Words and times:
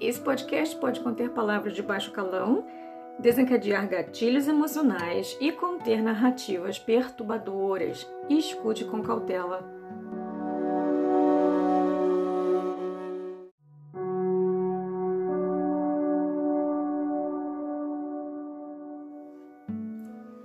Esse 0.00 0.18
podcast 0.18 0.74
pode 0.76 0.98
conter 1.00 1.28
palavras 1.28 1.74
de 1.74 1.82
baixo 1.82 2.10
calão, 2.10 2.64
desencadear 3.18 3.86
gatilhos 3.86 4.48
emocionais 4.48 5.36
e 5.38 5.52
conter 5.52 6.02
narrativas 6.02 6.78
perturbadoras. 6.78 8.10
Escute 8.26 8.86
com 8.86 9.02
cautela. 9.02 9.78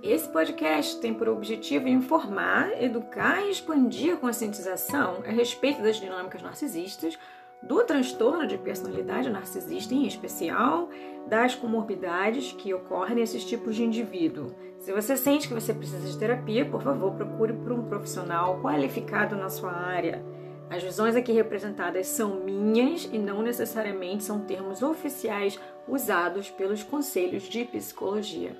Esse 0.02 0.28
podcast 0.28 1.00
tem 1.00 1.14
por 1.14 1.30
objetivo 1.30 1.88
informar, 1.88 2.70
educar 2.82 3.42
e 3.42 3.50
expandir 3.50 4.12
a 4.12 4.16
conscientização 4.18 5.22
a 5.26 5.30
respeito 5.30 5.82
das 5.82 5.96
dinâmicas 5.96 6.42
narcisistas 6.42 7.18
do 7.66 7.82
transtorno 7.84 8.46
de 8.46 8.56
personalidade 8.56 9.30
narcisista 9.30 9.94
em 9.94 10.06
especial, 10.06 10.88
das 11.26 11.54
comorbidades 11.54 12.52
que 12.52 12.72
ocorrem 12.72 13.16
nesses 13.16 13.44
tipos 13.44 13.74
de 13.74 13.84
indivíduo. 13.84 14.54
Se 14.78 14.92
você 14.92 15.16
sente 15.16 15.48
que 15.48 15.54
você 15.54 15.74
precisa 15.74 16.06
de 16.06 16.16
terapia, 16.16 16.64
por 16.64 16.82
favor, 16.82 17.12
procure 17.12 17.52
por 17.52 17.72
um 17.72 17.82
profissional 17.82 18.60
qualificado 18.60 19.34
na 19.34 19.48
sua 19.48 19.72
área. 19.72 20.24
As 20.70 20.82
visões 20.82 21.16
aqui 21.16 21.32
representadas 21.32 22.06
são 22.06 22.40
minhas 22.40 23.08
e 23.12 23.18
não 23.18 23.42
necessariamente 23.42 24.24
são 24.24 24.40
termos 24.40 24.82
oficiais 24.82 25.58
usados 25.88 26.50
pelos 26.50 26.82
conselhos 26.82 27.44
de 27.44 27.64
psicologia. 27.64 28.56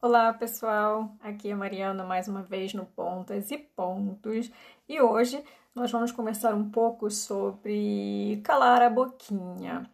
Olá 0.00 0.32
pessoal, 0.32 1.10
aqui 1.20 1.50
é 1.50 1.54
Mariana 1.56 2.04
mais 2.04 2.28
uma 2.28 2.40
vez 2.40 2.72
no 2.72 2.86
Pontas 2.86 3.50
e 3.50 3.58
Pontos 3.58 4.48
e 4.88 5.00
hoje 5.00 5.42
nós 5.74 5.90
vamos 5.90 6.12
conversar 6.12 6.54
um 6.54 6.70
pouco 6.70 7.10
sobre 7.10 8.40
calar 8.44 8.80
a 8.80 8.88
boquinha. 8.88 9.90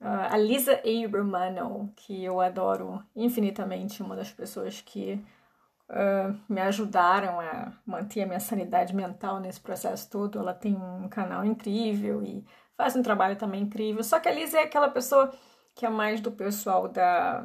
Uh, 0.00 0.30
a 0.30 0.36
Lisa 0.38 0.80
Abrumano, 1.04 1.92
que 1.96 2.22
eu 2.22 2.40
adoro 2.40 3.04
infinitamente, 3.16 4.04
uma 4.04 4.14
das 4.14 4.30
pessoas 4.30 4.80
que 4.80 5.20
uh, 5.90 6.38
me 6.48 6.60
ajudaram 6.60 7.40
a 7.40 7.72
manter 7.84 8.22
a 8.22 8.26
minha 8.26 8.38
sanidade 8.38 8.94
mental 8.94 9.40
nesse 9.40 9.60
processo 9.60 10.08
todo, 10.08 10.38
ela 10.38 10.54
tem 10.54 10.76
um 10.76 11.08
canal 11.08 11.44
incrível 11.44 12.22
e 12.22 12.44
faz 12.76 12.94
um 12.94 13.02
trabalho 13.02 13.34
também 13.34 13.62
incrível. 13.62 14.04
Só 14.04 14.20
que 14.20 14.28
a 14.28 14.32
Lisa 14.32 14.58
é 14.58 14.62
aquela 14.62 14.88
pessoa 14.88 15.34
que 15.74 15.84
é 15.84 15.90
mais 15.90 16.20
do 16.20 16.30
pessoal 16.30 16.86
da 16.86 17.44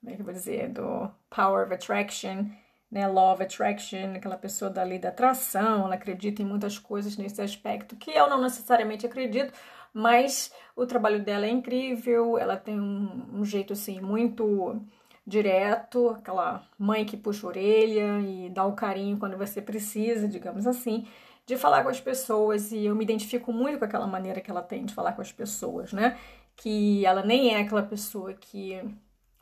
como 0.00 0.12
é 0.12 0.14
que 0.14 0.20
eu 0.20 0.24
vou 0.24 0.34
dizer, 0.34 0.68
do 0.68 1.10
Power 1.30 1.64
of 1.64 1.74
Attraction, 1.74 2.46
né, 2.90 3.06
Law 3.06 3.34
of 3.34 3.42
Attraction, 3.42 4.14
aquela 4.14 4.36
pessoa 4.36 4.70
da 4.70 4.82
lei 4.82 4.98
da 4.98 5.08
atração, 5.08 5.84
ela 5.86 5.94
acredita 5.94 6.42
em 6.42 6.44
muitas 6.44 6.78
coisas 6.78 7.16
nesse 7.16 7.42
aspecto, 7.42 7.96
que 7.96 8.10
eu 8.10 8.28
não 8.28 8.40
necessariamente 8.40 9.06
acredito, 9.06 9.52
mas 9.92 10.52
o 10.76 10.86
trabalho 10.86 11.22
dela 11.24 11.46
é 11.46 11.50
incrível, 11.50 12.38
ela 12.38 12.56
tem 12.56 12.78
um, 12.78 13.40
um 13.40 13.44
jeito 13.44 13.72
assim 13.72 14.00
muito 14.00 14.80
direto, 15.26 16.10
aquela 16.10 16.64
mãe 16.78 17.04
que 17.04 17.16
puxa 17.16 17.46
a 17.46 17.48
orelha 17.48 18.20
e 18.20 18.48
dá 18.50 18.64
o 18.64 18.74
carinho 18.74 19.18
quando 19.18 19.36
você 19.36 19.60
precisa, 19.60 20.28
digamos 20.28 20.66
assim, 20.66 21.06
de 21.44 21.56
falar 21.56 21.82
com 21.82 21.88
as 21.88 22.00
pessoas, 22.00 22.72
e 22.72 22.84
eu 22.84 22.94
me 22.94 23.04
identifico 23.04 23.52
muito 23.52 23.78
com 23.78 23.84
aquela 23.84 24.06
maneira 24.06 24.40
que 24.40 24.50
ela 24.50 24.62
tem 24.62 24.84
de 24.84 24.94
falar 24.94 25.12
com 25.12 25.22
as 25.22 25.32
pessoas, 25.32 25.92
né? 25.92 26.18
Que 26.56 27.04
ela 27.06 27.24
nem 27.24 27.54
é 27.54 27.60
aquela 27.60 27.82
pessoa 27.82 28.34
que 28.34 28.80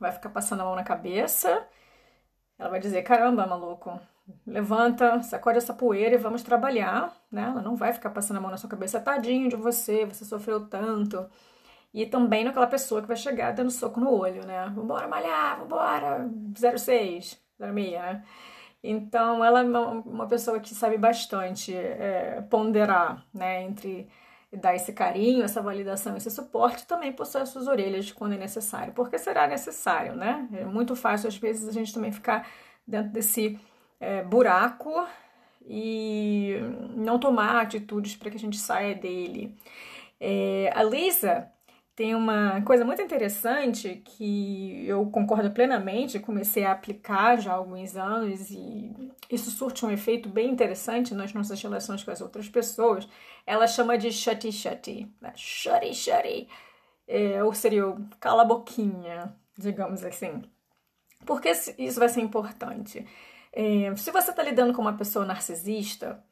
vai 0.05 0.13
ficar 0.13 0.31
passando 0.31 0.61
a 0.61 0.65
mão 0.65 0.77
na 0.77 0.85
cabeça. 0.85 1.67
Ela 2.59 2.71
vai 2.71 2.81
dizer: 2.81 3.03
caramba, 3.03 3.47
maluco, 3.47 3.99
levanta, 4.47 5.23
sacode 5.23 5.59
essa 5.59 5.75
poeira 5.75 6.15
e 6.15 6.19
vamos 6.19 6.43
trabalhar, 6.43 7.15
né? 7.31 7.45
Ela 7.45 7.63
não 7.63 7.77
vai 7.77 7.93
ficar 7.93 8.11
passando 8.11 8.39
a 8.39 8.41
mão 8.41 8.51
na 8.51 8.57
sua 8.57 8.71
cabeça, 8.71 9.01
tadinho 9.01 9.49
de 9.49 9.57
você, 9.57 10.05
você 10.07 10.25
sofreu 10.25 10.69
tanto. 10.69 11.29
E 11.93 12.07
também 12.07 12.45
naquela 12.45 12.67
pessoa 12.67 13.01
que 13.03 13.09
vai 13.09 13.17
chegar 13.17 13.53
dando 13.53 13.71
soco 13.71 14.01
no 14.01 14.13
olho, 14.13 14.45
né? 14.47 14.67
Vambora 14.75 15.09
malhar, 15.09 15.61
vambora, 15.61 16.29
06, 16.57 17.41
06, 17.59 17.93
né? 17.93 18.25
Então, 18.83 19.43
ela 19.45 19.61
é 19.61 19.65
uma 19.65 20.27
pessoa 20.29 20.61
que 20.61 20.75
sabe 20.75 20.99
bastante 20.99 21.75
é, 21.75 22.43
ponderar, 22.51 23.25
né, 23.33 23.63
entre 23.63 24.11
dar 24.57 24.75
esse 24.75 24.93
carinho, 24.93 25.45
essa 25.45 25.61
validação, 25.61 26.17
esse 26.17 26.31
suporte, 26.31 26.87
também 26.87 27.13
possui 27.13 27.43
as 27.43 27.49
suas 27.49 27.67
orelhas 27.67 28.11
quando 28.13 28.35
é 28.35 28.39
necessário, 28.39 28.93
porque 28.93 29.19
será 29.19 29.47
necessário, 29.47 30.15
né? 30.15 30.49
É 30.53 30.65
muito 30.65 30.95
fácil, 30.95 31.29
às 31.29 31.37
vezes, 31.37 31.69
a 31.69 31.73
gente 31.73 31.93
também 31.93 32.13
ficar 32.13 32.49
dentro 32.87 33.13
desse 33.13 33.59
é, 34.01 34.23
buraco 34.23 34.91
e 35.67 36.57
não 36.95 37.19
tomar 37.19 37.61
atitudes 37.61 38.17
para 38.17 38.31
que 38.31 38.37
a 38.37 38.41
gente 38.41 38.59
saia 38.59 38.95
dele. 38.95 39.57
É, 40.21 40.73
a 40.75 40.83
Lisa 40.83 41.51
tem 41.97 42.15
uma 42.15 42.61
coisa 42.63 42.85
muito 42.85 43.01
interessante 43.01 44.03
que 44.05 44.85
eu 44.87 45.07
concordo 45.07 45.51
plenamente, 45.53 46.19
comecei 46.19 46.65
a 46.65 46.73
aplicar 46.73 47.37
já 47.37 47.53
há 47.53 47.55
alguns 47.55 47.97
anos 47.97 48.51
e 48.51 49.13
isso 49.31 49.51
surte 49.51 49.87
um 49.87 49.91
efeito 49.91 50.29
bem 50.29 50.51
interessante 50.51 51.15
nas 51.15 51.33
nossas 51.33 51.63
relações 51.63 52.03
com 52.03 52.11
as 52.11 52.21
outras 52.21 52.49
pessoas. 52.49 53.09
Ela 53.47 53.69
chama 53.69 53.97
de 53.97 54.11
shutty 54.11 54.51
shutty, 54.51 55.09
né? 55.21 55.33
shutty 55.37 56.49
é, 57.07 57.45
ou 57.45 57.55
seria 57.55 57.87
o 57.87 58.05
cala 58.19 58.45
boquinha, 58.45 59.33
digamos 59.57 60.05
assim. 60.05 60.43
Por 61.25 61.41
que 61.41 61.51
isso 61.79 62.01
vai 62.01 62.09
ser 62.09 62.23
importante? 62.23 63.07
É, 63.53 63.95
se 63.95 64.11
você 64.11 64.31
está 64.31 64.43
lidando 64.43 64.73
com 64.75 64.83
uma 64.83 64.97
pessoa 64.97 65.25
narcisista, 65.25 66.23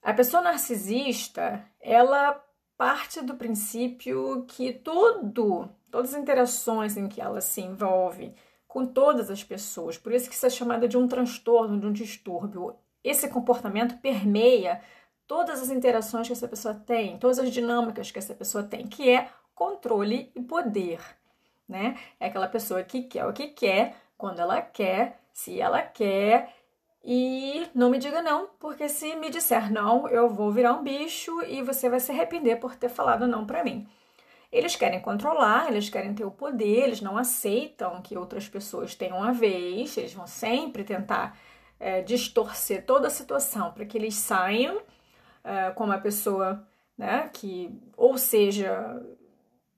a 0.00 0.14
pessoa 0.14 0.42
narcisista, 0.42 1.64
ela 1.80 2.40
parte 2.80 3.20
do 3.20 3.34
princípio 3.34 4.46
que 4.48 4.72
tudo, 4.72 5.68
todas 5.90 6.14
as 6.14 6.18
interações 6.18 6.96
em 6.96 7.08
que 7.08 7.20
ela 7.20 7.42
se 7.42 7.60
envolve 7.60 8.34
com 8.66 8.86
todas 8.86 9.30
as 9.30 9.44
pessoas, 9.44 9.98
por 9.98 10.14
isso 10.14 10.30
que 10.30 10.34
isso 10.34 10.46
é 10.46 10.48
chamado 10.48 10.88
de 10.88 10.96
um 10.96 11.06
transtorno, 11.06 11.78
de 11.78 11.86
um 11.86 11.92
distúrbio. 11.92 12.74
Esse 13.04 13.28
comportamento 13.28 13.98
permeia 13.98 14.80
todas 15.26 15.60
as 15.60 15.68
interações 15.68 16.26
que 16.26 16.32
essa 16.32 16.48
pessoa 16.48 16.72
tem, 16.72 17.18
todas 17.18 17.38
as 17.38 17.50
dinâmicas 17.50 18.10
que 18.10 18.18
essa 18.18 18.32
pessoa 18.32 18.64
tem, 18.64 18.86
que 18.86 19.10
é 19.10 19.28
controle 19.54 20.32
e 20.34 20.40
poder, 20.40 21.00
né? 21.68 21.98
É 22.18 22.28
aquela 22.28 22.48
pessoa 22.48 22.82
que 22.82 23.02
quer 23.02 23.26
o 23.26 23.32
que 23.34 23.48
quer, 23.48 23.94
quando 24.16 24.40
ela 24.40 24.62
quer, 24.62 25.20
se 25.34 25.60
ela 25.60 25.82
quer 25.82 26.54
e 27.04 27.66
não 27.74 27.90
me 27.90 27.98
diga 27.98 28.22
não, 28.22 28.50
porque 28.58 28.88
se 28.88 29.14
me 29.16 29.30
disser 29.30 29.72
não, 29.72 30.08
eu 30.08 30.28
vou 30.28 30.52
virar 30.52 30.74
um 30.74 30.82
bicho 30.82 31.42
e 31.44 31.62
você 31.62 31.88
vai 31.88 31.98
se 32.00 32.12
arrepender 32.12 32.56
por 32.56 32.76
ter 32.76 32.88
falado 32.88 33.26
não 33.26 33.46
para 33.46 33.64
mim. 33.64 33.88
Eles 34.52 34.76
querem 34.76 35.00
controlar, 35.00 35.68
eles 35.68 35.88
querem 35.88 36.12
ter 36.14 36.24
o 36.24 36.30
poder, 36.30 36.84
eles 36.84 37.00
não 37.00 37.16
aceitam 37.16 38.02
que 38.02 38.18
outras 38.18 38.48
pessoas 38.48 38.94
tenham 38.94 39.22
a 39.22 39.32
vez, 39.32 39.96
eles 39.96 40.12
vão 40.12 40.26
sempre 40.26 40.84
tentar 40.84 41.38
é, 41.78 42.02
distorcer 42.02 42.84
toda 42.84 43.06
a 43.06 43.10
situação 43.10 43.72
para 43.72 43.84
que 43.86 43.96
eles 43.96 44.14
saiam 44.16 44.80
é, 45.44 45.70
como 45.70 45.92
a 45.92 45.98
pessoa 45.98 46.66
né, 46.98 47.30
que, 47.32 47.70
ou 47.96 48.18
seja, 48.18 49.00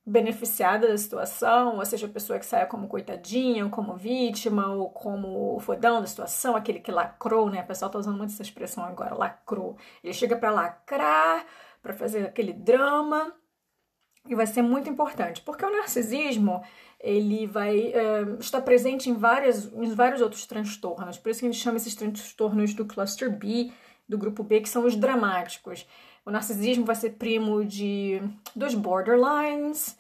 beneficiada 0.05 0.89
da 0.89 0.99
situação, 0.99 1.79
ou 1.79 1.87
seja, 1.87 2.07
a 2.07 2.11
pessoa 2.11 2.39
que 2.39 2.47
saia 2.47 2.67
como 2.67 2.89
coitadinha, 2.89 3.65
ou 3.65 3.71
como 3.71 3.97
vítima, 3.97 4.67
ou 4.69 4.91
como 4.91 5.59
fodão 5.61 6.01
da 6.01 6.07
situação, 6.07 6.57
aquele 6.57 6.81
que 6.81 6.91
lacrou, 6.91 7.49
né? 7.49 7.63
O 7.63 7.67
pessoal 7.67 7.91
tá 7.91 7.99
usando 7.99 8.19
muito 8.19 8.33
essa 8.33 8.43
expressão 8.43 8.85
agora, 8.85 9.15
lacrou. 9.15 9.77
Ele 10.03 10.13
chega 10.13 10.37
para 10.37 10.51
lacrar, 10.51 11.47
para 11.81 11.93
fazer 11.93 12.27
aquele 12.27 12.53
drama, 12.53 13.33
e 14.29 14.35
vai 14.35 14.47
ser 14.47 14.63
muito 14.63 14.89
importante, 14.89 15.41
porque 15.43 15.65
o 15.65 15.71
narcisismo 15.71 16.63
ele 17.01 17.47
vai 17.47 17.93
uh, 17.93 18.39
estar 18.39 18.61
presente 18.61 19.11
em, 19.11 19.15
várias, 19.15 19.67
em 19.73 19.93
vários 19.95 20.21
outros 20.21 20.47
transtornos, 20.47 21.19
por 21.19 21.31
isso 21.31 21.41
que 21.41 21.47
a 21.47 21.51
gente 21.51 21.61
chama 21.61 21.77
esses 21.77 21.95
transtornos 21.97 22.73
do 22.75 22.85
cluster 22.85 23.31
B, 23.31 23.73
do 24.09 24.17
grupo 24.17 24.45
B, 24.45 24.61
que 24.61 24.69
são 24.69 24.85
os 24.85 24.95
dramáticos. 24.95 25.87
O 26.25 26.31
narcisismo 26.31 26.85
vai 26.85 26.95
ser 26.95 27.11
primo 27.11 27.65
de 27.65 28.23
dos 28.55 28.75
borderlines. 28.75 29.99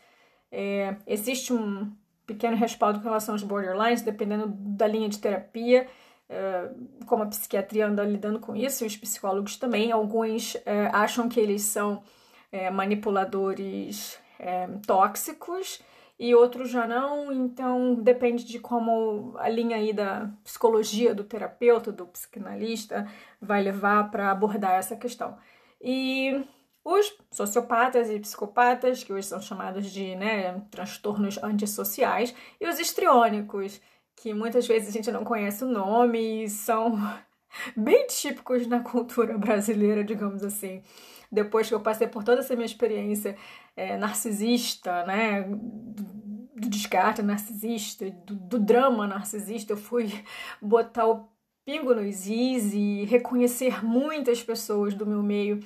É, 0.50 0.96
existe 1.06 1.52
um 1.52 1.90
pequeno 2.26 2.56
respaldo 2.56 3.00
com 3.00 3.04
relação 3.04 3.34
aos 3.34 3.42
borderlines, 3.42 4.02
dependendo 4.02 4.46
da 4.48 4.86
linha 4.86 5.08
de 5.08 5.18
terapia, 5.18 5.88
é, 6.28 6.70
como 7.06 7.24
a 7.24 7.26
psiquiatria 7.26 7.86
anda 7.86 8.04
lidando 8.04 8.38
com 8.38 8.54
isso, 8.54 8.84
e 8.84 8.86
os 8.86 8.96
psicólogos 8.96 9.56
também. 9.56 9.90
Alguns 9.90 10.56
é, 10.64 10.86
acham 10.92 11.28
que 11.28 11.40
eles 11.40 11.62
são 11.62 12.02
é, 12.50 12.70
manipuladores 12.70 14.18
é, 14.38 14.68
tóxicos 14.86 15.80
e 16.18 16.34
outros 16.34 16.70
já 16.70 16.86
não, 16.86 17.32
então 17.32 17.94
depende 17.94 18.44
de 18.44 18.60
como 18.60 19.34
a 19.38 19.48
linha 19.48 19.76
aí 19.76 19.92
da 19.92 20.30
psicologia 20.44 21.14
do 21.14 21.24
terapeuta, 21.24 21.90
do 21.90 22.06
psicanalista 22.06 23.08
vai 23.40 23.60
levar 23.60 24.10
para 24.10 24.30
abordar 24.30 24.74
essa 24.74 24.94
questão. 24.94 25.36
E 25.82 26.44
os 26.84 27.12
sociopatas 27.30 28.10
e 28.10 28.18
psicopatas, 28.18 29.02
que 29.02 29.12
hoje 29.12 29.26
são 29.26 29.40
chamados 29.40 29.90
de 29.90 30.14
né, 30.16 30.60
transtornos 30.70 31.38
antissociais, 31.42 32.34
e 32.60 32.68
os 32.68 32.78
histriônicos, 32.78 33.80
que 34.16 34.32
muitas 34.32 34.66
vezes 34.66 34.88
a 34.88 34.92
gente 34.92 35.10
não 35.10 35.24
conhece 35.24 35.64
o 35.64 35.68
nome 35.68 36.44
e 36.44 36.48
são 36.48 36.96
bem 37.76 38.06
típicos 38.06 38.66
na 38.66 38.80
cultura 38.80 39.36
brasileira, 39.38 40.04
digamos 40.04 40.42
assim. 40.42 40.82
Depois 41.30 41.68
que 41.68 41.74
eu 41.74 41.80
passei 41.80 42.06
por 42.06 42.22
toda 42.22 42.40
essa 42.40 42.54
minha 42.54 42.66
experiência 42.66 43.36
é, 43.76 43.96
narcisista, 43.96 45.04
né, 45.06 45.42
do 45.42 46.68
descarte 46.68 47.22
narcisista, 47.22 48.10
do, 48.10 48.34
do 48.34 48.58
drama 48.58 49.06
narcisista, 49.06 49.72
eu 49.72 49.76
fui 49.76 50.12
botar 50.60 51.06
o 51.06 51.31
pingo 51.64 51.94
nos 51.94 52.26
is 52.26 52.72
e 52.74 53.04
reconhecer 53.04 53.84
muitas 53.84 54.42
pessoas 54.42 54.94
do 54.94 55.06
meu 55.06 55.22
meio 55.22 55.60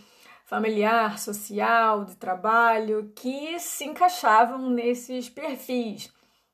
familiar, 0.45 1.19
social, 1.19 2.05
de 2.05 2.17
trabalho, 2.17 3.13
que 3.17 3.59
se 3.59 3.85
encaixavam 3.85 4.71
nesses 4.71 5.29
perfis. 5.29 6.13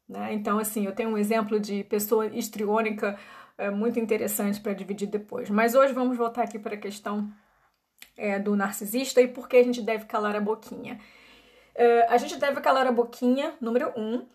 Né? 0.09 0.33
Então, 0.33 0.59
assim, 0.59 0.87
eu 0.87 0.94
tenho 0.94 1.11
um 1.11 1.19
exemplo 1.19 1.61
de 1.61 1.85
pessoa 1.85 2.27
histriônica 2.27 3.19
é, 3.59 3.71
muito 3.71 4.00
interessante 4.00 4.61
para 4.61 4.73
dividir 4.73 5.09
depois. 5.09 5.50
Mas 5.50 5.75
hoje 5.75 5.93
vamos 5.93 6.17
voltar 6.17 6.45
aqui 6.45 6.59
para 6.59 6.75
a 6.75 6.79
questão 6.79 7.31
é, 8.17 8.38
do 8.38 8.56
narcisista 8.56 9.21
e 9.21 9.29
por 9.29 9.49
que 9.49 9.56
a 9.56 9.62
gente 9.62 9.83
deve 9.83 10.06
calar 10.06 10.35
a 10.37 10.41
boquinha. 10.41 10.99
É, 11.75 12.06
a 12.09 12.17
gente 12.17 12.37
deve 12.37 12.61
calar 12.61 12.87
a 12.87 12.93
boquinha, 12.93 13.55
número 13.61 13.93
um, 13.97 14.27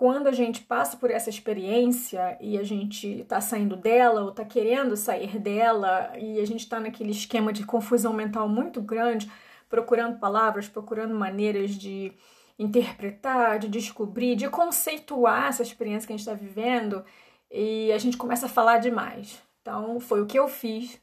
quando 0.00 0.28
a 0.28 0.32
gente 0.32 0.62
passa 0.62 0.96
por 0.96 1.10
essa 1.10 1.28
experiência 1.28 2.34
e 2.40 2.56
a 2.56 2.62
gente 2.62 3.20
está 3.20 3.38
saindo 3.38 3.76
dela 3.76 4.22
ou 4.22 4.30
está 4.30 4.46
querendo 4.46 4.96
sair 4.96 5.38
dela 5.38 6.10
e 6.18 6.40
a 6.40 6.46
gente 6.46 6.60
está 6.60 6.80
naquele 6.80 7.10
esquema 7.10 7.52
de 7.52 7.66
confusão 7.66 8.14
mental 8.14 8.48
muito 8.48 8.80
grande, 8.80 9.30
procurando 9.68 10.18
palavras, 10.18 10.66
procurando 10.66 11.14
maneiras 11.14 11.72
de 11.72 12.14
interpretar, 12.58 13.58
de 13.58 13.68
descobrir, 13.68 14.36
de 14.36 14.48
conceituar 14.48 15.48
essa 15.48 15.62
experiência 15.62 16.06
que 16.06 16.14
a 16.14 16.16
gente 16.16 16.26
está 16.26 16.32
vivendo 16.32 17.04
e 17.50 17.92
a 17.92 17.98
gente 17.98 18.16
começa 18.16 18.46
a 18.46 18.48
falar 18.48 18.78
demais. 18.78 19.42
Então, 19.60 20.00
foi 20.00 20.22
o 20.22 20.26
que 20.26 20.38
eu 20.38 20.48
fiz 20.48 20.98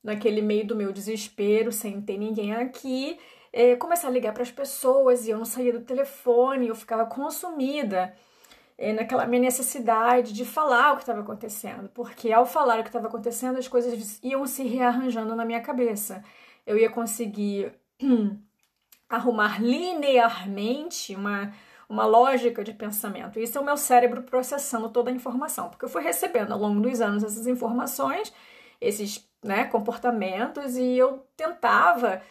naquele 0.00 0.42
meio 0.42 0.64
do 0.64 0.76
meu 0.76 0.92
desespero, 0.92 1.72
sem 1.72 2.00
ter 2.00 2.18
ninguém 2.18 2.54
aqui 2.54 3.18
é, 3.52 3.76
começar 3.76 4.08
a 4.08 4.10
ligar 4.10 4.32
para 4.32 4.42
as 4.42 4.50
pessoas 4.50 5.26
e 5.26 5.30
eu 5.30 5.38
não 5.38 5.44
saía 5.44 5.72
do 5.72 5.80
telefone, 5.80 6.68
eu 6.68 6.74
ficava 6.74 7.04
consumida 7.06 8.14
é, 8.78 8.92
naquela 8.92 9.26
minha 9.26 9.42
necessidade 9.42 10.32
de 10.32 10.44
falar 10.44 10.92
o 10.92 10.96
que 10.96 11.02
estava 11.02 11.20
acontecendo, 11.20 11.88
porque 11.90 12.32
ao 12.32 12.46
falar 12.46 12.80
o 12.80 12.82
que 12.82 12.88
estava 12.88 13.08
acontecendo, 13.08 13.58
as 13.58 13.68
coisas 13.68 14.18
iam 14.22 14.46
se 14.46 14.62
rearranjando 14.62 15.36
na 15.36 15.44
minha 15.44 15.60
cabeça. 15.60 16.24
Eu 16.66 16.78
ia 16.78 16.88
conseguir 16.88 17.72
arrumar 19.08 19.60
linearmente 19.60 21.14
uma, 21.14 21.52
uma 21.88 22.06
lógica 22.06 22.62
de 22.62 22.72
pensamento. 22.72 23.38
Isso 23.38 23.58
é 23.58 23.60
o 23.60 23.64
meu 23.64 23.76
cérebro 23.76 24.22
processando 24.22 24.88
toda 24.88 25.10
a 25.10 25.14
informação, 25.14 25.68
porque 25.68 25.84
eu 25.84 25.88
fui 25.88 26.02
recebendo 26.02 26.52
ao 26.52 26.58
longo 26.58 26.80
dos 26.80 27.00
anos 27.00 27.24
essas 27.24 27.46
informações, 27.46 28.32
esses 28.80 29.28
né, 29.42 29.64
comportamentos, 29.64 30.76
e 30.76 30.96
eu 30.96 31.26
tentava 31.36 32.22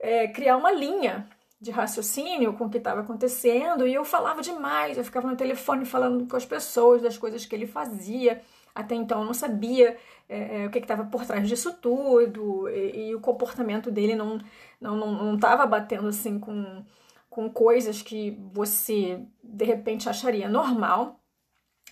é, 0.00 0.28
criar 0.28 0.56
uma 0.56 0.72
linha 0.72 1.28
de 1.60 1.70
raciocínio 1.70 2.52
com 2.54 2.66
o 2.66 2.70
que 2.70 2.78
estava 2.78 3.00
acontecendo 3.00 3.86
e 3.86 3.92
eu 3.92 4.04
falava 4.04 4.40
demais, 4.40 4.96
eu 4.96 5.04
ficava 5.04 5.28
no 5.28 5.36
telefone 5.36 5.84
falando 5.84 6.26
com 6.26 6.36
as 6.36 6.46
pessoas 6.46 7.02
das 7.02 7.18
coisas 7.18 7.44
que 7.44 7.54
ele 7.54 7.66
fazia. 7.66 8.40
Até 8.74 8.94
então 8.94 9.20
eu 9.20 9.26
não 9.26 9.34
sabia 9.34 9.96
é, 10.28 10.62
é 10.62 10.66
o 10.66 10.70
que 10.70 10.78
estava 10.78 11.04
por 11.04 11.24
trás 11.26 11.48
disso 11.48 11.74
tudo 11.80 12.68
e, 12.68 13.08
e, 13.08 13.14
o 13.14 13.20
comportamento 13.20 13.90
dele 13.90 14.14
não 14.14 14.38
não 14.80 14.96
não 14.96 15.34
estava 15.34 15.66
batendo 15.66 16.06
assim 16.08 16.38
com, 16.38 16.84
com 17.28 17.50
coisas 17.50 18.02
que 18.02 18.38
você 18.52 19.20
de 19.42 19.64
repente 19.64 20.08
acharia 20.08 20.48
normal 20.48 21.20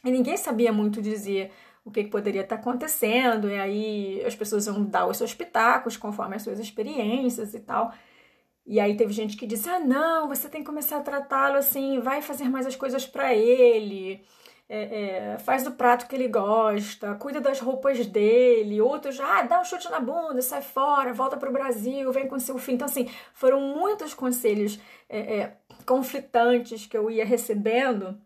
e 0.05 0.11
ninguém 0.11 0.37
sabia 0.37 0.73
muito 0.73 1.03
dizer 1.03 1.51
o 1.87 1.91
que, 1.93 2.03
que 2.03 2.11
poderia 2.11 2.43
estar 2.43 2.57
acontecendo, 2.57 3.49
e 3.49 3.57
aí 3.57 4.25
as 4.27 4.35
pessoas 4.35 4.67
iam 4.67 4.85
dar 4.85 5.07
os 5.07 5.17
seus 5.17 5.33
pitacos 5.33 5.97
conforme 5.97 6.35
as 6.35 6.43
suas 6.43 6.59
experiências 6.59 7.55
e 7.55 7.61
tal. 7.61 7.95
E 8.67 8.81
aí 8.81 8.97
teve 8.97 9.13
gente 9.13 9.37
que 9.37 9.47
disse: 9.47 9.69
ah, 9.71 9.79
não, 9.79 10.27
você 10.27 10.49
tem 10.49 10.63
que 10.63 10.67
começar 10.67 10.97
a 10.99 11.03
tratá-lo 11.03 11.57
assim, 11.57 12.01
vai 12.01 12.21
fazer 12.21 12.49
mais 12.49 12.67
as 12.67 12.75
coisas 12.75 13.07
para 13.07 13.33
ele. 13.33 14.25
É, 14.69 15.35
é, 15.35 15.39
faz 15.39 15.65
o 15.65 15.71
prato 15.73 16.09
que 16.09 16.17
ele 16.17 16.27
gosta, 16.27 17.15
cuida 17.15 17.41
das 17.41 17.61
roupas 17.61 18.05
dele, 18.05 18.81
outros, 18.81 19.21
ah, 19.21 19.43
dá 19.43 19.61
um 19.61 19.65
chute 19.65 19.89
na 19.89 20.01
bunda, 20.01 20.43
sai 20.43 20.61
fora, 20.61 21.15
volta 21.15 21.37
para 21.37 21.49
o 21.49 21.53
Brasil, 21.53 22.11
vem 22.13 22.27
com 22.27 22.37
seu 22.41 22.59
filho. 22.59 22.75
Então, 22.75 22.87
assim, 22.87 23.09
foram 23.33 23.61
muitos 23.61 24.13
conselhos 24.13 24.81
é, 25.09 25.37
é 25.37 25.57
conflitantes 25.87 26.85
que 26.85 26.99
eu 26.99 27.09
ia 27.09 27.25
recebendo 27.25 28.21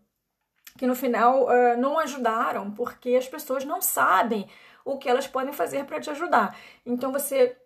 que 0.77 0.87
no 0.87 0.95
final 0.95 1.45
uh, 1.45 1.77
não 1.77 1.99
ajudaram, 1.99 2.71
porque 2.71 3.15
as 3.15 3.27
pessoas 3.27 3.65
não 3.65 3.81
sabem 3.81 4.47
o 4.83 4.97
que 4.97 5.09
elas 5.09 5.27
podem 5.27 5.53
fazer 5.53 5.85
para 5.85 5.99
te 5.99 6.09
ajudar. 6.09 6.57
Então 6.85 7.11
você 7.11 7.57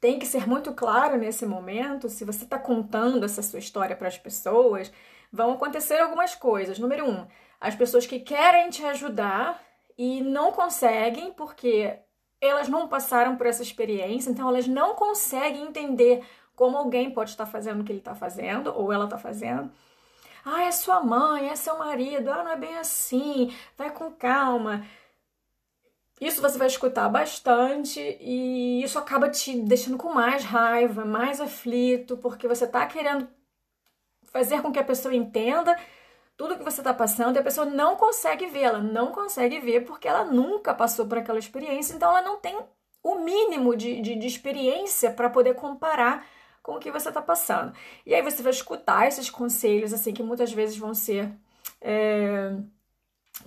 tem 0.00 0.18
que 0.18 0.26
ser 0.26 0.48
muito 0.48 0.72
claro 0.72 1.16
nesse 1.16 1.44
momento. 1.44 2.08
Se 2.08 2.24
você 2.24 2.44
está 2.44 2.58
contando 2.58 3.24
essa 3.24 3.42
sua 3.42 3.58
história 3.58 3.94
para 3.94 4.08
as 4.08 4.18
pessoas, 4.18 4.90
vão 5.32 5.52
acontecer 5.52 5.98
algumas 5.98 6.34
coisas. 6.34 6.78
Número 6.78 7.08
um, 7.08 7.26
as 7.60 7.74
pessoas 7.74 8.06
que 8.06 8.20
querem 8.20 8.70
te 8.70 8.84
ajudar 8.84 9.62
e 9.98 10.22
não 10.22 10.52
conseguem 10.52 11.32
porque 11.32 11.98
elas 12.40 12.68
não 12.68 12.88
passaram 12.88 13.36
por 13.36 13.46
essa 13.46 13.62
experiência, 13.62 14.30
então 14.30 14.48
elas 14.48 14.66
não 14.66 14.94
conseguem 14.94 15.66
entender 15.66 16.24
como 16.56 16.78
alguém 16.78 17.10
pode 17.10 17.30
estar 17.30 17.44
fazendo 17.44 17.80
o 17.80 17.84
que 17.84 17.92
ele 17.92 17.98
está 17.98 18.14
fazendo 18.14 18.72
ou 18.74 18.90
ela 18.92 19.04
está 19.04 19.18
fazendo. 19.18 19.70
Ah, 20.44 20.64
é 20.64 20.72
sua 20.72 21.00
mãe, 21.00 21.48
é 21.48 21.56
seu 21.56 21.78
marido. 21.78 22.30
Ah, 22.30 22.44
não 22.44 22.52
é 22.52 22.56
bem 22.56 22.76
assim. 22.78 23.54
Vai 23.76 23.90
com 23.90 24.10
calma. 24.12 24.84
Isso 26.20 26.42
você 26.42 26.58
vai 26.58 26.66
escutar 26.66 27.08
bastante 27.08 27.98
e 28.20 28.82
isso 28.82 28.98
acaba 28.98 29.30
te 29.30 29.58
deixando 29.62 29.96
com 29.96 30.12
mais 30.12 30.44
raiva, 30.44 31.04
mais 31.04 31.40
aflito, 31.40 32.16
porque 32.18 32.46
você 32.46 32.66
tá 32.66 32.86
querendo 32.86 33.26
fazer 34.24 34.60
com 34.60 34.70
que 34.70 34.78
a 34.78 34.84
pessoa 34.84 35.14
entenda 35.14 35.74
tudo 36.36 36.56
que 36.56 36.64
você 36.64 36.80
está 36.80 36.92
passando 36.92 37.36
e 37.36 37.38
a 37.38 37.42
pessoa 37.42 37.66
não 37.66 37.96
consegue 37.96 38.46
ver, 38.46 38.62
ela 38.62 38.78
não 38.78 39.12
consegue 39.12 39.60
ver 39.60 39.84
porque 39.84 40.08
ela 40.08 40.24
nunca 40.24 40.74
passou 40.74 41.06
por 41.06 41.18
aquela 41.18 41.38
experiência, 41.38 41.94
então 41.94 42.10
ela 42.10 42.22
não 42.22 42.38
tem 42.38 42.58
o 43.02 43.16
mínimo 43.16 43.74
de, 43.76 44.00
de, 44.00 44.14
de 44.16 44.26
experiência 44.26 45.10
para 45.10 45.30
poder 45.30 45.54
comparar 45.54 46.26
com 46.62 46.72
o 46.72 46.78
que 46.78 46.90
você 46.90 47.08
está 47.08 47.22
passando. 47.22 47.72
E 48.04 48.14
aí 48.14 48.22
você 48.22 48.42
vai 48.42 48.52
escutar 48.52 49.06
esses 49.08 49.30
conselhos, 49.30 49.92
assim, 49.92 50.12
que 50.12 50.22
muitas 50.22 50.52
vezes 50.52 50.76
vão 50.76 50.94
ser 50.94 51.32
é, 51.80 52.54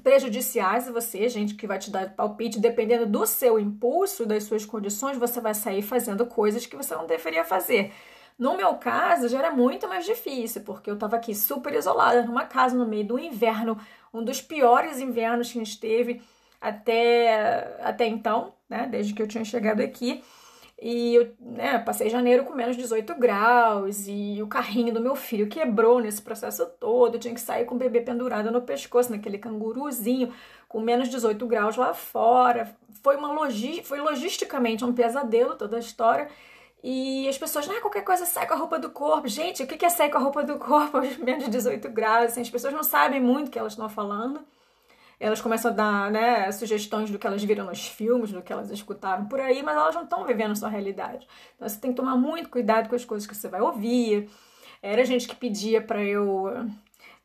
prejudiciais 0.02 0.88
a 0.88 0.92
você, 0.92 1.30
gente 1.30 1.56
que 1.56 1.68
vai 1.68 1.78
te 1.78 1.92
dar 1.92 2.16
palpite, 2.16 2.60
dependendo 2.60 3.06
do 3.06 3.26
seu 3.26 3.60
impulso, 3.60 4.26
das 4.26 4.44
suas 4.44 4.66
condições, 4.66 5.18
você 5.18 5.40
vai 5.40 5.54
sair 5.54 5.82
fazendo 5.82 6.26
coisas 6.26 6.66
que 6.66 6.76
você 6.76 6.96
não 6.96 7.06
deveria 7.06 7.46
fazer. 7.46 7.94
No 8.38 8.58
meu 8.58 8.76
caso, 8.76 9.30
já 9.30 9.40
era 9.40 9.52
muito 9.52 9.88
mais 9.88 10.06
difícil, 10.06 10.64
porque 10.64 10.90
eu 10.90 10.96
estava 10.96 11.16
aqui 11.16 11.36
super 11.36 11.74
isolada, 11.74 12.24
numa 12.24 12.46
casa 12.46 12.76
no 12.76 12.88
meio 12.88 13.06
do 13.06 13.20
inverno, 13.20 13.78
um 14.12 14.24
dos 14.24 14.42
piores 14.42 15.00
invernos 15.00 15.52
que 15.52 15.60
a 15.60 15.64
gente 15.64 15.80
teve 15.80 16.22
até, 16.60 17.78
até 17.82 18.08
então, 18.08 18.54
né? 18.68 18.88
Desde 18.90 19.14
que 19.14 19.22
eu 19.22 19.28
tinha 19.28 19.46
chegado 19.46 19.82
aqui. 19.82 20.24
E 20.86 21.16
eu 21.16 21.34
né, 21.40 21.80
passei 21.80 22.10
janeiro 22.10 22.44
com 22.44 22.54
menos 22.54 22.76
18 22.76 23.16
graus 23.16 24.06
e 24.06 24.44
o 24.44 24.48
carrinho 24.48 24.94
do 24.94 25.00
meu 25.00 25.16
filho 25.16 25.48
quebrou 25.48 26.02
nesse 26.02 26.22
processo 26.22 26.66
todo. 26.78 27.16
Eu 27.16 27.20
tinha 27.22 27.34
que 27.34 27.40
sair 27.40 27.64
com 27.64 27.76
o 27.76 27.78
bebê 27.78 28.02
pendurado 28.02 28.52
no 28.52 28.62
pescoço, 28.62 29.10
naquele 29.10 29.38
canguruzinho, 29.38 30.34
com 30.68 30.82
menos 30.82 31.08
18 31.08 31.48
graus 31.48 31.78
lá 31.78 31.94
fora. 31.94 32.76
Foi, 33.02 33.16
uma 33.16 33.32
logi 33.32 33.82
foi 33.82 34.02
logisticamente 34.02 34.84
um 34.84 34.92
pesadelo 34.92 35.56
toda 35.56 35.78
a 35.78 35.80
história. 35.80 36.28
E 36.84 37.30
as 37.30 37.38
pessoas, 37.38 37.70
ah, 37.70 37.80
qualquer 37.80 38.04
coisa 38.04 38.26
sai 38.26 38.46
com 38.46 38.54
a 38.54 38.58
roupa 38.58 38.78
do 38.78 38.90
corpo. 38.90 39.26
Gente, 39.26 39.64
o 39.64 39.68
que 39.68 39.86
é 39.86 39.90
sair 39.90 40.12
com 40.12 40.18
a 40.18 40.22
roupa 40.22 40.44
do 40.44 40.60
corpo 40.60 40.98
aos 40.98 41.16
menos 41.16 41.48
18 41.48 41.90
graus? 41.92 42.32
Assim, 42.32 42.42
as 42.42 42.50
pessoas 42.50 42.74
não 42.74 42.84
sabem 42.84 43.22
muito 43.22 43.48
o 43.48 43.52
que 43.52 43.58
elas 43.58 43.72
estão 43.72 43.88
falando 43.88 44.42
elas 45.24 45.40
começam 45.40 45.72
a 45.72 45.74
dar 45.74 46.12
né, 46.12 46.52
sugestões 46.52 47.10
do 47.10 47.18
que 47.18 47.26
elas 47.26 47.42
viram 47.42 47.66
nos 47.66 47.88
filmes, 47.88 48.34
do 48.34 48.42
que 48.42 48.52
elas 48.52 48.70
escutaram 48.70 49.26
por 49.26 49.40
aí, 49.40 49.64
mas 49.64 49.78
elas 49.78 49.96
não 49.96 50.04
estão 50.04 50.26
vivendo 50.26 50.54
sua 50.54 50.68
realidade. 50.68 51.26
Então 51.56 51.68
você 51.68 51.80
tem 51.80 51.92
que 51.92 51.96
tomar 51.96 52.18
muito 52.18 52.50
cuidado 52.50 52.90
com 52.90 52.96
as 52.96 53.06
coisas 53.06 53.26
que 53.26 53.34
você 53.34 53.48
vai 53.48 53.62
ouvir. 53.62 54.30
Era 54.82 55.06
gente 55.06 55.26
que 55.26 55.36
pedia 55.36 55.82
para 55.82 56.04
eu. 56.04 56.48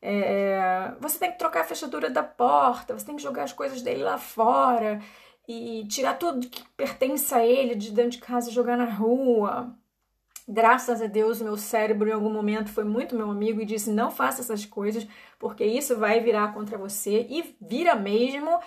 É, 0.01 0.93
você 1.01 1.19
tem 1.19 1.33
que 1.33 1.39
trocar 1.39 1.63
a 1.63 1.65
fechadura 1.65 2.09
da 2.09 2.23
porta, 2.23 2.97
você 2.97 3.05
tem 3.05 3.17
que 3.17 3.23
jogar 3.23 3.43
as 3.43 3.53
coisas 3.53 3.83
dele 3.83 4.05
lá 4.05 4.17
fora 4.17 5.01
e 5.49 5.85
tirar 5.89 6.15
tudo 6.15 6.49
que 6.49 6.63
pertence 6.77 7.35
a 7.35 7.45
ele 7.45 7.75
de 7.75 7.91
dentro 7.91 8.13
de 8.13 8.19
casa 8.19 8.49
e 8.49 8.55
jogar 8.55 8.77
na 8.77 8.85
rua. 8.85 9.75
Graças 10.51 11.03
a 11.03 11.07
Deus, 11.07 11.43
meu 11.43 11.59
cérebro 11.59 12.09
em 12.09 12.13
algum 12.13 12.31
momento 12.31 12.71
foi 12.71 12.83
muito 12.83 13.15
meu 13.15 13.31
amigo 13.31 13.61
e 13.61 13.67
disse: 13.67 13.91
não 13.91 14.11
faça 14.11 14.41
essas 14.41 14.65
coisas, 14.65 15.07
porque 15.39 15.63
isso 15.63 15.99
vai 15.99 16.21
virar 16.21 16.55
contra 16.55 16.79
você 16.79 17.27
e 17.29 17.55
vira 17.61 17.95
mesmo. 17.95 18.59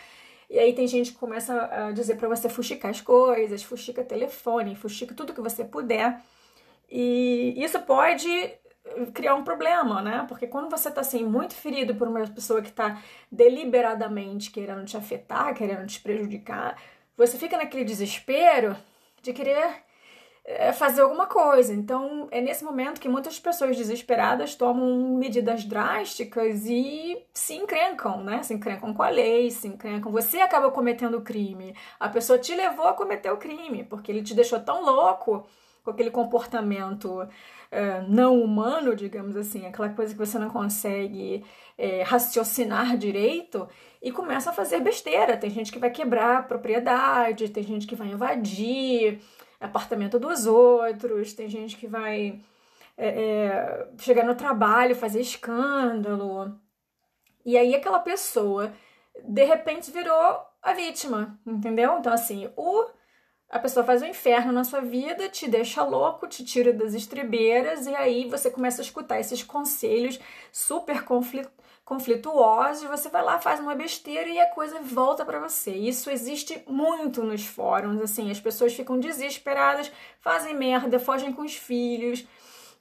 E 0.48 0.60
aí 0.60 0.74
tem 0.74 0.88
gente 0.88 1.12
que 1.12 1.18
começa 1.18 1.66
a 1.66 1.92
dizer 1.92 2.18
para 2.18 2.28
você 2.28 2.48
fuxicar 2.48 2.92
as 2.92 3.02
coisas, 3.02 3.64
fuxica 3.64 4.04
telefone, 4.04 4.76
fuxica 4.76 5.16
tudo 5.16 5.34
que 5.34 5.42
você 5.42 5.66
puder. 5.66 6.22
E 6.88 7.56
isso 7.58 7.80
pode 7.80 8.30
criar 9.14 9.34
um 9.34 9.44
problema, 9.44 10.04
né? 10.04 10.26
Porque 10.28 10.46
quando 10.46 10.70
você 10.70 10.92
tá 10.92 11.02
assim 11.02 11.24
muito 11.24 11.56
ferido 11.56 11.96
por 11.96 12.08
uma 12.08 12.28
pessoa 12.28 12.62
que 12.62 12.72
tá 12.72 13.02
deliberadamente 13.32 14.52
querendo 14.52 14.86
te 14.86 14.98
afetar, 14.98 15.56
querendo 15.56 15.88
te 15.88 16.00
prejudicar, 16.00 16.78
você 17.18 17.40
fica 17.40 17.58
naquele 17.58 17.86
desespero 17.86 18.76
de 19.22 19.34
querer 19.34 19.84
fazer 20.74 21.02
alguma 21.02 21.28
coisa. 21.28 21.74
Então, 21.74 22.28
é 22.32 22.42
nesse 22.42 22.64
momento 22.64 23.00
que 23.00 23.08
muitas 23.08 23.40
pessoas 23.40 23.78
desesperadas 23.78 24.56
tomam 24.56 25.16
medidas 25.18 25.64
drásticas 25.64 26.66
e 26.66 27.24
se 27.34 27.54
encrencam, 27.56 28.24
né? 28.24 28.42
Se 28.44 28.54
encrencam 28.54 28.94
com 28.94 29.04
a 29.04 29.10
lei, 29.10 29.52
se 29.52 29.68
encrencam. 29.68 30.12
Você 30.12 30.40
acaba 30.40 30.72
cometendo 30.72 31.18
o 31.18 31.22
crime. 31.22 31.76
A 32.00 32.10
pessoa 32.10 32.40
te 32.40 32.56
levou 32.56 32.88
a 32.88 32.94
cometer 32.94 33.32
o 33.32 33.38
crime, 33.38 33.84
porque 33.84 34.12
ele 34.12 34.24
te 34.24 34.34
deixou 34.34 34.60
tão 34.60 34.84
louco 34.84 35.48
com 35.84 35.92
aquele 35.92 36.12
comportamento 36.12 37.28
é, 37.72 38.02
não 38.02 38.42
humano, 38.42 38.96
digamos 38.96 39.36
assim, 39.36 39.66
aquela 39.66 39.90
coisa 39.90 40.14
que 40.14 40.20
você 40.20 40.38
não 40.38 40.50
consegue 40.50 41.44
é, 41.78 42.04
raciocinar 42.04 42.98
direito 42.98 43.68
e 44.02 44.12
começa 44.12 44.50
a 44.50 44.54
fazer 44.54 44.80
besteira. 44.82 45.38
Tem 45.38 45.50
gente 45.50 45.72
que 45.72 45.80
vai 45.80 45.90
quebrar 45.90 46.38
a 46.40 46.44
propriedade, 46.44 47.50
tem 47.50 47.64
gente 47.64 47.88
que 47.88 47.96
vai 47.96 48.08
invadir 48.10 49.22
apartamento 49.62 50.20
dos 50.20 50.46
outros, 50.46 51.34
tem 51.34 51.48
gente 51.48 51.78
que 51.78 51.88
vai 51.88 52.42
é, 52.98 53.08
é, 53.08 53.88
chegar 54.00 54.26
no 54.26 54.36
trabalho, 54.36 54.96
fazer 54.96 55.22
escândalo. 55.22 56.60
E 57.46 57.58
aí 57.58 57.76
aquela 57.76 58.00
pessoa 58.00 58.74
de 59.24 59.44
repente 59.44 59.92
virou 59.92 60.46
a 60.62 60.74
vítima, 60.74 61.40
entendeu? 61.46 61.98
Então, 62.00 62.14
assim, 62.14 62.50
o, 62.56 62.86
a 63.50 63.60
pessoa 63.60 63.86
faz 63.86 64.02
o 64.02 64.06
um 64.06 64.10
inferno 64.10 64.52
na 64.52 64.64
sua 64.64 64.82
vida, 64.82 65.30
te 65.30 65.48
deixa 65.48 65.84
louco, 65.84 66.28
te 66.28 66.44
tira 66.46 66.72
das 66.72 66.94
estribeiras, 66.94 67.86
e 67.88 67.96
aí 67.96 68.30
você 68.30 68.50
começa 68.50 68.82
a 68.82 68.86
escutar 68.86 69.20
esses 69.20 69.44
conselhos 69.44 70.20
super 70.52 71.04
conflitos 71.04 71.52
conflituosos, 71.84 72.84
você 72.84 73.10
vai 73.10 73.24
lá, 73.24 73.40
faz 73.40 73.60
uma 73.60 73.76
besteira 73.76 74.30
e 74.30 74.40
a 74.40 74.50
coisa 74.50 74.80
volta 74.82 75.26
para 75.26 75.40
você. 75.40 75.72
Isso 75.72 76.10
existe 76.10 76.64
muito 76.68 77.24
nos 77.24 77.46
fóruns, 77.46 78.02
assim, 78.02 78.32
as 78.32 78.40
pessoas 78.40 78.74
ficam 78.74 79.00
desesperadas, 79.00 79.92
fazem 80.20 80.56
merda, 80.56 81.00
fogem 81.00 81.34
com 81.34 81.42
os 81.42 81.56
filhos, 81.56 82.26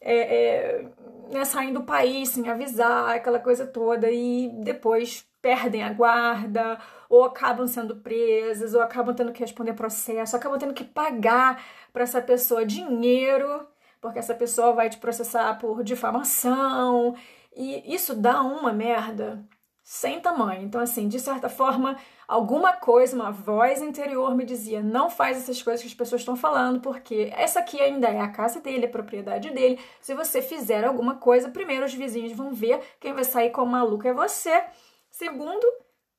é, 0.00 0.14
é, 0.14 0.88
né, 1.32 1.44
saem 1.44 1.72
do 1.72 1.82
país 1.82 2.30
sem 2.30 2.48
avisar, 2.48 3.16
aquela 3.16 3.38
coisa 3.38 3.66
toda, 3.66 4.10
e 4.10 4.48
depois 4.62 5.26
perdem 5.42 5.82
a 5.82 5.92
guarda, 5.92 6.78
ou 7.08 7.24
acabam 7.24 7.66
sendo 7.66 7.96
presas, 7.96 8.74
ou 8.74 8.80
acabam 8.80 9.14
tendo 9.14 9.32
que 9.32 9.40
responder 9.40 9.72
processo, 9.72 10.36
acabam 10.36 10.58
tendo 10.58 10.74
que 10.74 10.84
pagar 10.84 11.62
para 11.92 12.02
essa 12.02 12.20
pessoa 12.20 12.64
dinheiro, 12.64 13.66
porque 14.00 14.18
essa 14.18 14.34
pessoa 14.34 14.72
vai 14.72 14.88
te 14.88 14.98
processar 14.98 15.58
por 15.58 15.82
difamação 15.82 17.14
e 17.60 17.94
isso 17.94 18.14
dá 18.14 18.40
uma 18.40 18.72
merda 18.72 19.46
sem 19.82 20.18
tamanho. 20.18 20.62
Então, 20.62 20.80
assim, 20.80 21.08
de 21.08 21.20
certa 21.20 21.50
forma, 21.50 21.94
alguma 22.26 22.72
coisa, 22.72 23.14
uma 23.14 23.30
voz 23.30 23.82
interior 23.82 24.34
me 24.34 24.46
dizia: 24.46 24.82
não 24.82 25.10
faz 25.10 25.36
essas 25.36 25.62
coisas 25.62 25.82
que 25.82 25.88
as 25.88 25.94
pessoas 25.94 26.22
estão 26.22 26.34
falando, 26.34 26.80
porque 26.80 27.30
essa 27.36 27.60
aqui 27.60 27.78
ainda 27.78 28.08
é 28.08 28.18
a 28.18 28.30
casa 28.30 28.60
dele, 28.60 28.86
a 28.86 28.88
propriedade 28.88 29.50
dele. 29.50 29.78
Se 30.00 30.14
você 30.14 30.40
fizer 30.40 30.84
alguma 30.84 31.16
coisa, 31.16 31.50
primeiro 31.50 31.84
os 31.84 31.92
vizinhos 31.92 32.32
vão 32.32 32.54
ver, 32.54 32.80
quem 32.98 33.12
vai 33.12 33.24
sair 33.24 33.50
como 33.50 33.72
maluco 33.72 34.08
é 34.08 34.14
você. 34.14 34.64
Segundo, 35.10 35.66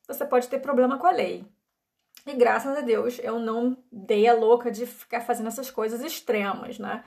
você 0.07 0.23
pode 0.25 0.47
ter 0.47 0.59
problema 0.59 0.99
com 0.99 1.07
a 1.07 1.11
lei. 1.11 1.43
E 2.27 2.33
graças 2.33 2.77
a 2.77 2.81
Deus 2.81 3.19
eu 3.23 3.39
não 3.39 3.75
dei 3.91 4.27
a 4.27 4.33
louca 4.35 4.69
de 4.69 4.85
ficar 4.85 5.21
fazendo 5.21 5.47
essas 5.47 5.71
coisas 5.71 6.01
extremas, 6.01 6.77
né? 6.77 7.03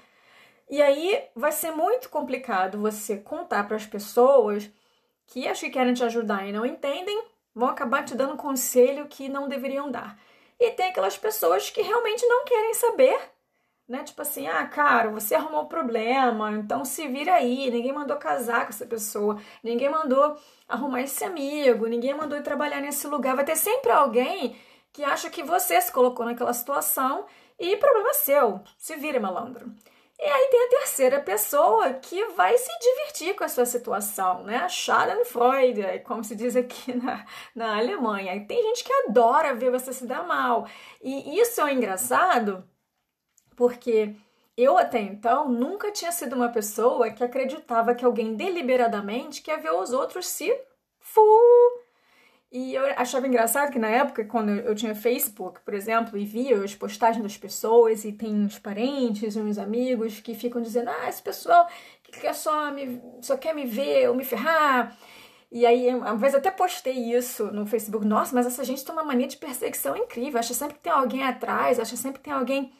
E 0.69 0.81
aí 0.81 1.29
vai 1.35 1.53
ser 1.53 1.71
muito 1.71 2.09
complicado 2.09 2.81
você 2.81 3.19
contar 3.19 3.65
para 3.65 3.77
as 3.77 3.87
pessoas 3.87 4.71
que 5.27 5.47
acham 5.47 5.69
que 5.69 5.75
querem 5.75 5.95
te 5.95 6.05
ajudar 6.05 6.47
e 6.47 6.53
não 6.53 6.67
entendem, 6.67 7.23
vão 7.55 7.69
acabar 7.69 8.05
te 8.05 8.15
dando 8.15 8.37
conselho 8.37 9.07
que 9.07 9.29
não 9.29 9.49
deveriam 9.49 9.91
dar. 9.91 10.19
E 10.59 10.71
tem 10.71 10.89
aquelas 10.89 11.17
pessoas 11.19 11.71
que 11.71 11.83
realmente 11.83 12.27
não 12.27 12.45
querem 12.45 12.75
saber, 12.75 13.19
né? 13.89 14.03
Tipo 14.05 14.23
assim, 14.23 14.47
ah, 14.47 14.67
cara, 14.67 15.11
você 15.11 15.35
arrumou 15.35 15.67
problema, 15.67 16.53
então 16.53 16.85
se 16.85 17.07
vira 17.09 17.35
aí. 17.35 17.71
Ninguém 17.71 17.93
mandou 17.93 18.17
casar 18.17 18.65
com 18.65 18.71
essa 18.71 18.87
pessoa, 18.87 19.41
ninguém 19.63 19.91
mandou 19.91 20.37
arrumar 20.69 21.03
esse 21.03 21.25
amigo, 21.25 21.87
ninguém 21.87 22.15
mandou 22.15 22.39
ir 22.39 22.43
trabalhar 22.43 22.81
nesse 22.81 23.07
lugar. 23.07 23.37
Vai 23.37 23.45
ter 23.45 23.57
sempre 23.57 23.91
alguém 23.93 24.57
que 24.93 25.05
acha 25.05 25.29
que 25.29 25.43
você 25.43 25.81
se 25.81 25.93
colocou 25.93 26.25
naquela 26.25 26.53
situação 26.53 27.27
e 27.59 27.77
problema 27.77 28.15
seu. 28.15 28.61
Se 28.79 28.97
vira, 28.97 29.21
malandro. 29.21 29.75
E 30.25 30.27
aí 30.27 30.49
tem 30.49 30.65
a 30.65 30.71
terceira 30.71 31.21
pessoa 31.21 31.93
que 31.93 32.25
vai 32.29 32.57
se 32.57 32.71
divertir 32.79 33.37
com 33.37 33.45
a 33.45 33.49
sua 33.49 33.67
situação, 33.67 34.43
né? 34.43 34.67
Schadenfreude, 34.71 35.99
como 36.05 36.25
se 36.25 36.35
diz 36.35 36.57
aqui 36.57 36.95
na, 36.97 37.27
na 37.55 37.77
Alemanha. 37.77 38.35
E 38.35 38.47
tem 38.47 38.63
gente 38.63 38.85
que 38.85 38.93
adora 39.07 39.55
ver 39.55 39.71
você 39.71 39.93
se 39.93 40.07
dar 40.07 40.27
mal. 40.27 40.67
E 41.03 41.39
isso 41.39 41.61
é 41.61 41.75
engraçado 41.75 42.65
porque 43.55 44.17
eu 44.57 44.79
até 44.79 44.99
então 44.99 45.47
nunca 45.51 45.93
tinha 45.93 46.11
sido 46.11 46.35
uma 46.35 46.49
pessoa 46.49 47.11
que 47.11 47.23
acreditava 47.23 47.95
que 47.95 48.05
alguém 48.05 48.35
deliberadamente 48.35 49.43
quer 49.43 49.61
ver 49.61 49.73
os 49.73 49.93
outros 49.93 50.27
se 50.27 50.59
fu 51.01 51.21
e 52.57 52.73
eu 52.73 52.85
achava 52.97 53.27
engraçado 53.27 53.73
que 53.73 53.81
na 53.81 53.89
época, 53.89 54.25
quando 54.25 54.51
eu 54.51 54.77
tinha 54.77 54.95
Facebook, 54.95 55.61
por 55.65 55.75
exemplo, 55.75 56.17
e 56.17 56.25
via 56.25 56.63
as 56.63 56.73
postagens 56.73 57.21
das 57.21 57.37
pessoas, 57.37 58.05
e 58.05 58.13
tem 58.13 58.33
uns 58.33 58.61
parentes, 58.61 59.35
uns 59.35 59.59
amigos 59.59 60.21
que 60.21 60.37
ficam 60.37 60.63
dizendo: 60.63 60.89
ah, 60.89 61.09
esse 61.09 61.21
pessoal 61.21 61.67
que 62.05 62.13
quer 62.21 62.33
só, 62.33 62.71
me, 62.71 63.03
só 63.21 63.37
quer 63.37 63.57
me 63.57 63.67
ver 63.67 64.09
ou 64.09 64.15
me 64.15 64.25
ferrar. 64.25 64.97
E 65.51 65.67
aí, 65.67 65.93
uma 65.93 66.15
vez 66.17 66.33
até 66.33 66.49
postei 66.49 67.13
isso 67.13 67.47
no 67.47 67.67
Facebook: 67.67 68.07
nossa, 68.07 68.33
mas 68.33 68.47
essa 68.47 68.63
gente 68.63 68.85
tem 68.85 68.95
uma 68.95 69.03
mania 69.03 69.27
de 69.27 69.37
perseguição 69.37 69.97
incrível, 69.97 70.39
acha 70.39 70.55
sempre 70.55 70.75
que 70.77 70.81
tem 70.81 70.93
alguém 70.93 71.25
atrás, 71.25 71.81
acha 71.81 71.97
sempre 71.97 72.21
que 72.21 72.25
tem 72.25 72.33
alguém. 72.33 72.73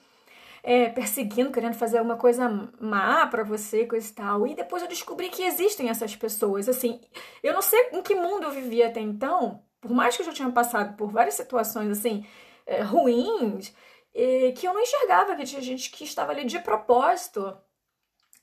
É, 0.63 0.89
perseguindo, 0.89 1.51
querendo 1.51 1.75
fazer 1.75 1.99
alguma 1.99 2.17
coisa 2.17 2.71
má 2.81 3.27
para 3.27 3.43
você, 3.43 3.85
coisa 3.87 4.09
e 4.09 4.13
tal. 4.15 4.47
E 4.47 4.55
depois 4.55 4.83
eu 4.83 4.89
descobri 4.89 5.29
que 5.29 5.43
existem 5.43 5.91
essas 5.91 6.17
pessoas. 6.17 6.69
Assim, 6.71 7.01
eu 7.43 7.53
não 7.53 7.61
sei 7.61 7.91
em 7.93 8.03
que 8.03 8.15
mundo 8.15 8.45
eu 8.45 8.51
vivia 8.51 8.87
até 8.87 9.01
então, 9.01 9.61
por 9.85 9.95
mais 9.95 10.17
que 10.17 10.23
eu 10.23 10.27
já 10.27 10.33
tinha 10.33 10.51
passado 10.51 10.97
por 10.97 11.11
várias 11.11 11.35
situações 11.35 11.91
assim 11.91 12.25
é, 12.67 12.81
ruins, 12.81 13.75
é, 14.15 14.53
que 14.53 14.67
eu 14.67 14.73
não 14.73 14.81
enxergava 14.81 15.37
que 15.37 15.45
tinha 15.45 15.61
gente 15.61 15.91
que 15.91 16.05
estava 16.05 16.33
ali 16.33 16.45
de 16.45 16.59
propósito, 16.59 17.55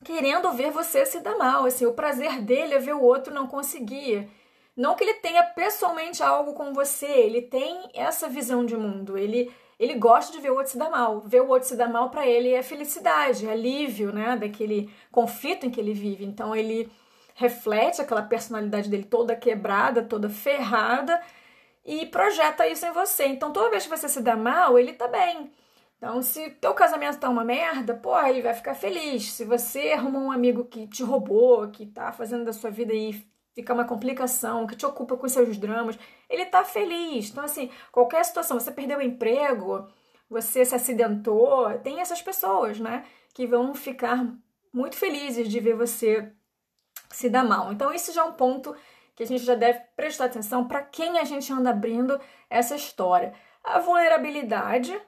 querendo 0.04 0.52
ver 0.52 0.72
você 0.72 1.06
se 1.06 1.20
dar 1.20 1.38
mal. 1.38 1.66
Assim, 1.66 1.86
o 1.86 1.94
prazer 1.94 2.42
dele 2.42 2.76
é 2.76 2.80
ver 2.80 2.94
o 2.94 3.02
outro 3.02 3.34
não 3.34 3.48
conseguir. 3.48 4.30
Não 4.76 4.96
que 4.96 5.04
ele 5.04 5.16
tenha 5.16 5.44
pessoalmente 5.44 6.22
algo 6.22 6.54
com 6.54 6.74
você, 6.74 7.08
ele 7.08 7.42
tem 7.42 7.90
essa 7.94 8.30
visão 8.30 8.66
de 8.66 8.78
mundo. 8.78 9.18
Ele 9.18 9.52
ele 9.80 9.96
gosta 9.96 10.32
de 10.32 10.40
ver 10.40 10.52
o 10.52 10.58
outro 10.58 10.72
se 10.72 10.78
dar 10.78 10.92
mal. 10.92 11.22
Ver 11.22 11.42
o 11.42 11.48
outro 11.48 11.68
se 11.68 11.76
dar 11.76 11.90
mal 11.90 12.12
para 12.12 12.28
ele 12.28 12.54
é 12.54 12.62
felicidade, 12.62 13.48
é 13.48 13.52
alívio, 13.52 14.14
né, 14.14 14.38
daquele 14.38 14.88
conflito 15.12 15.66
em 15.66 15.72
que 15.72 15.80
ele 15.80 15.92
vive. 15.92 16.24
Então 16.24 16.56
ele 16.56 16.88
reflete 17.42 18.02
aquela 18.02 18.22
personalidade 18.22 18.88
dele 18.88 19.04
toda 19.04 19.36
quebrada, 19.36 20.04
toda 20.04 20.30
ferrada 20.30 21.20
e 21.84 22.06
projeta 22.06 22.68
isso 22.68 22.86
em 22.86 22.92
você. 22.92 23.26
Então, 23.26 23.52
toda 23.52 23.72
vez 23.72 23.84
que 23.84 23.90
você 23.90 24.08
se 24.08 24.22
dá 24.22 24.36
mal, 24.36 24.78
ele 24.78 24.94
tá 24.94 25.08
bem. 25.08 25.52
Então, 25.98 26.22
se 26.22 26.52
teu 26.52 26.74
casamento 26.74 27.20
tá 27.20 27.30
uma 27.30 27.44
merda, 27.44 27.96
porra, 27.96 28.30
ele 28.30 28.42
vai 28.44 28.54
ficar 28.54 28.76
feliz. 28.76 29.32
Se 29.34 29.44
você 29.44 29.92
arrumou 29.92 30.22
um 30.22 30.32
amigo 30.32 30.66
que 30.66 30.88
te 30.88 31.04
roubou, 31.04 31.68
que 31.70 31.86
tá 31.86 32.12
fazendo 32.12 32.46
da 32.46 32.54
sua 32.54 32.70
vida 32.70 32.94
aí 32.94 33.26
ficar 33.54 33.74
uma 33.74 33.86
complicação, 33.86 34.68
que 34.68 34.76
te 34.76 34.86
ocupa 34.86 35.18
com 35.18 35.28
seus 35.28 35.58
dramas, 35.58 35.98
ele 36.30 36.46
tá 36.46 36.64
feliz. 36.64 37.30
Então, 37.30 37.44
assim, 37.44 37.70
qualquer 37.92 38.24
situação, 38.24 38.60
você 38.60 38.72
perdeu 38.72 39.00
o 39.00 39.02
emprego, 39.02 39.88
você 40.30 40.64
se 40.64 40.76
acidentou, 40.76 41.78
tem 41.80 42.00
essas 42.00 42.22
pessoas, 42.22 42.80
né, 42.80 43.04
que 43.34 43.46
vão 43.46 43.74
ficar 43.74 44.26
muito 44.74 44.96
felizes 44.96 45.50
de 45.50 45.60
ver 45.60 45.76
você 45.76 46.32
se 47.16 47.30
dá 47.30 47.44
mal. 47.44 47.72
Então, 47.72 47.94
isso 47.94 48.14
já 48.14 48.22
é 48.22 48.26
um 48.26 48.34
ponto 48.34 48.76
que 49.16 49.24
a 49.24 49.28
gente 49.28 49.44
já 49.44 49.56
deve 49.56 49.80
prestar 49.96 50.26
atenção 50.26 50.68
para 50.68 50.82
quem 50.82 51.20
a 51.20 51.24
gente 51.24 51.52
anda 51.52 51.70
abrindo 51.70 52.20
essa 52.50 52.76
história. 52.76 53.34
A 53.64 53.80
vulnerabilidade 53.80 55.00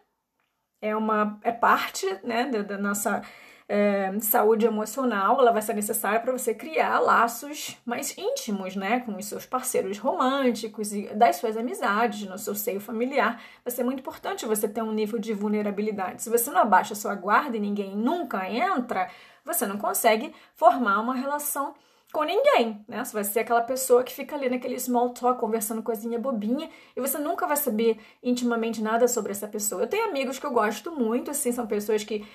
é 0.81 0.95
uma 0.95 1.39
é 1.43 1.51
parte 1.51 2.05
né, 2.23 2.45
da, 2.45 2.61
da 2.61 2.77
nossa 2.77 3.23
é, 3.67 4.11
saúde 4.19 4.65
emocional, 4.65 5.39
ela 5.39 5.51
vai 5.51 5.61
ser 5.61 5.73
necessária 5.73 6.19
para 6.19 6.31
você 6.31 6.53
criar 6.53 6.99
laços 6.99 7.77
mais 7.85 8.15
íntimos, 8.17 8.75
né, 8.75 8.99
com 8.99 9.15
os 9.15 9.25
seus 9.25 9.45
parceiros 9.45 9.97
românticos 9.97 10.93
e 10.93 11.07
das 11.13 11.37
suas 11.37 11.55
amizades, 11.55 12.27
no 12.27 12.37
seu 12.37 12.55
seio 12.55 12.79
familiar. 12.79 13.41
Vai 13.63 13.73
ser 13.73 13.83
muito 13.83 14.01
importante 14.01 14.45
você 14.45 14.67
ter 14.67 14.83
um 14.83 14.91
nível 14.91 15.17
de 15.17 15.33
vulnerabilidade. 15.33 16.21
Se 16.21 16.29
você 16.29 16.51
não 16.51 16.61
abaixa 16.61 16.93
a 16.93 16.97
sua 16.97 17.15
guarda 17.15 17.57
e 17.57 17.59
ninguém 17.59 17.95
nunca 17.95 18.47
entra, 18.49 19.09
você 19.45 19.65
não 19.65 19.77
consegue 19.77 20.33
formar 20.53 20.99
uma 20.99 21.15
relação 21.15 21.73
com 22.13 22.23
ninguém, 22.23 22.85
né? 22.87 23.03
Você 23.03 23.11
vai 23.11 23.23
ser 23.23 23.39
aquela 23.39 23.61
pessoa 23.61 24.03
que 24.03 24.13
fica 24.13 24.35
ali 24.35 24.47
naquele 24.47 24.79
small 24.79 25.09
talk, 25.09 25.39
conversando 25.39 25.81
coisinha 25.81 26.19
bobinha, 26.19 26.69
e 26.95 27.01
você 27.01 27.17
nunca 27.17 27.47
vai 27.47 27.57
saber 27.57 27.99
intimamente 28.21 28.81
nada 28.81 29.07
sobre 29.07 29.31
essa 29.31 29.47
pessoa. 29.47 29.81
Eu 29.81 29.87
tenho 29.87 30.07
amigos 30.07 30.37
que 30.37 30.45
eu 30.45 30.51
gosto 30.51 30.91
muito, 30.91 31.31
assim, 31.31 31.51
são 31.51 31.65
pessoas 31.65 32.03
que 32.03 32.25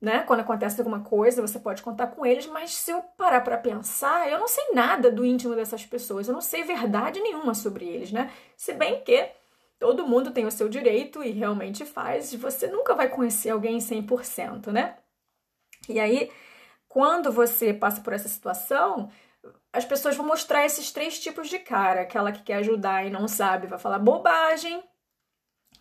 né? 0.00 0.20
Quando 0.22 0.40
acontece 0.40 0.80
alguma 0.80 1.00
coisa, 1.00 1.42
você 1.42 1.58
pode 1.58 1.82
contar 1.82 2.06
com 2.06 2.24
eles, 2.24 2.46
mas 2.46 2.72
se 2.72 2.90
eu 2.90 3.02
parar 3.18 3.42
para 3.42 3.58
pensar, 3.58 4.30
eu 4.30 4.38
não 4.38 4.48
sei 4.48 4.72
nada 4.72 5.10
do 5.12 5.26
íntimo 5.26 5.54
dessas 5.54 5.84
pessoas, 5.84 6.26
eu 6.26 6.32
não 6.32 6.40
sei 6.40 6.62
verdade 6.62 7.20
nenhuma 7.20 7.52
sobre 7.52 7.84
eles, 7.84 8.10
né? 8.10 8.32
Se 8.56 8.72
bem 8.72 9.02
que 9.02 9.28
todo 9.78 10.06
mundo 10.06 10.30
tem 10.30 10.46
o 10.46 10.50
seu 10.50 10.70
direito 10.70 11.22
e 11.22 11.32
realmente 11.32 11.84
faz, 11.84 12.32
você 12.34 12.66
nunca 12.68 12.94
vai 12.94 13.08
conhecer 13.08 13.50
alguém 13.50 13.78
100%, 13.78 14.72
né? 14.72 14.96
E 15.88 16.00
aí, 16.00 16.30
quando 16.90 17.30
você 17.30 17.72
passa 17.72 18.00
por 18.00 18.12
essa 18.12 18.28
situação, 18.28 19.08
as 19.72 19.84
pessoas 19.84 20.16
vão 20.16 20.26
mostrar 20.26 20.66
esses 20.66 20.90
três 20.90 21.20
tipos 21.20 21.48
de 21.48 21.60
cara: 21.60 22.00
aquela 22.00 22.32
que 22.32 22.42
quer 22.42 22.56
ajudar 22.56 23.06
e 23.06 23.10
não 23.10 23.28
sabe, 23.28 23.68
vai 23.68 23.78
falar 23.78 24.00
bobagem, 24.00 24.82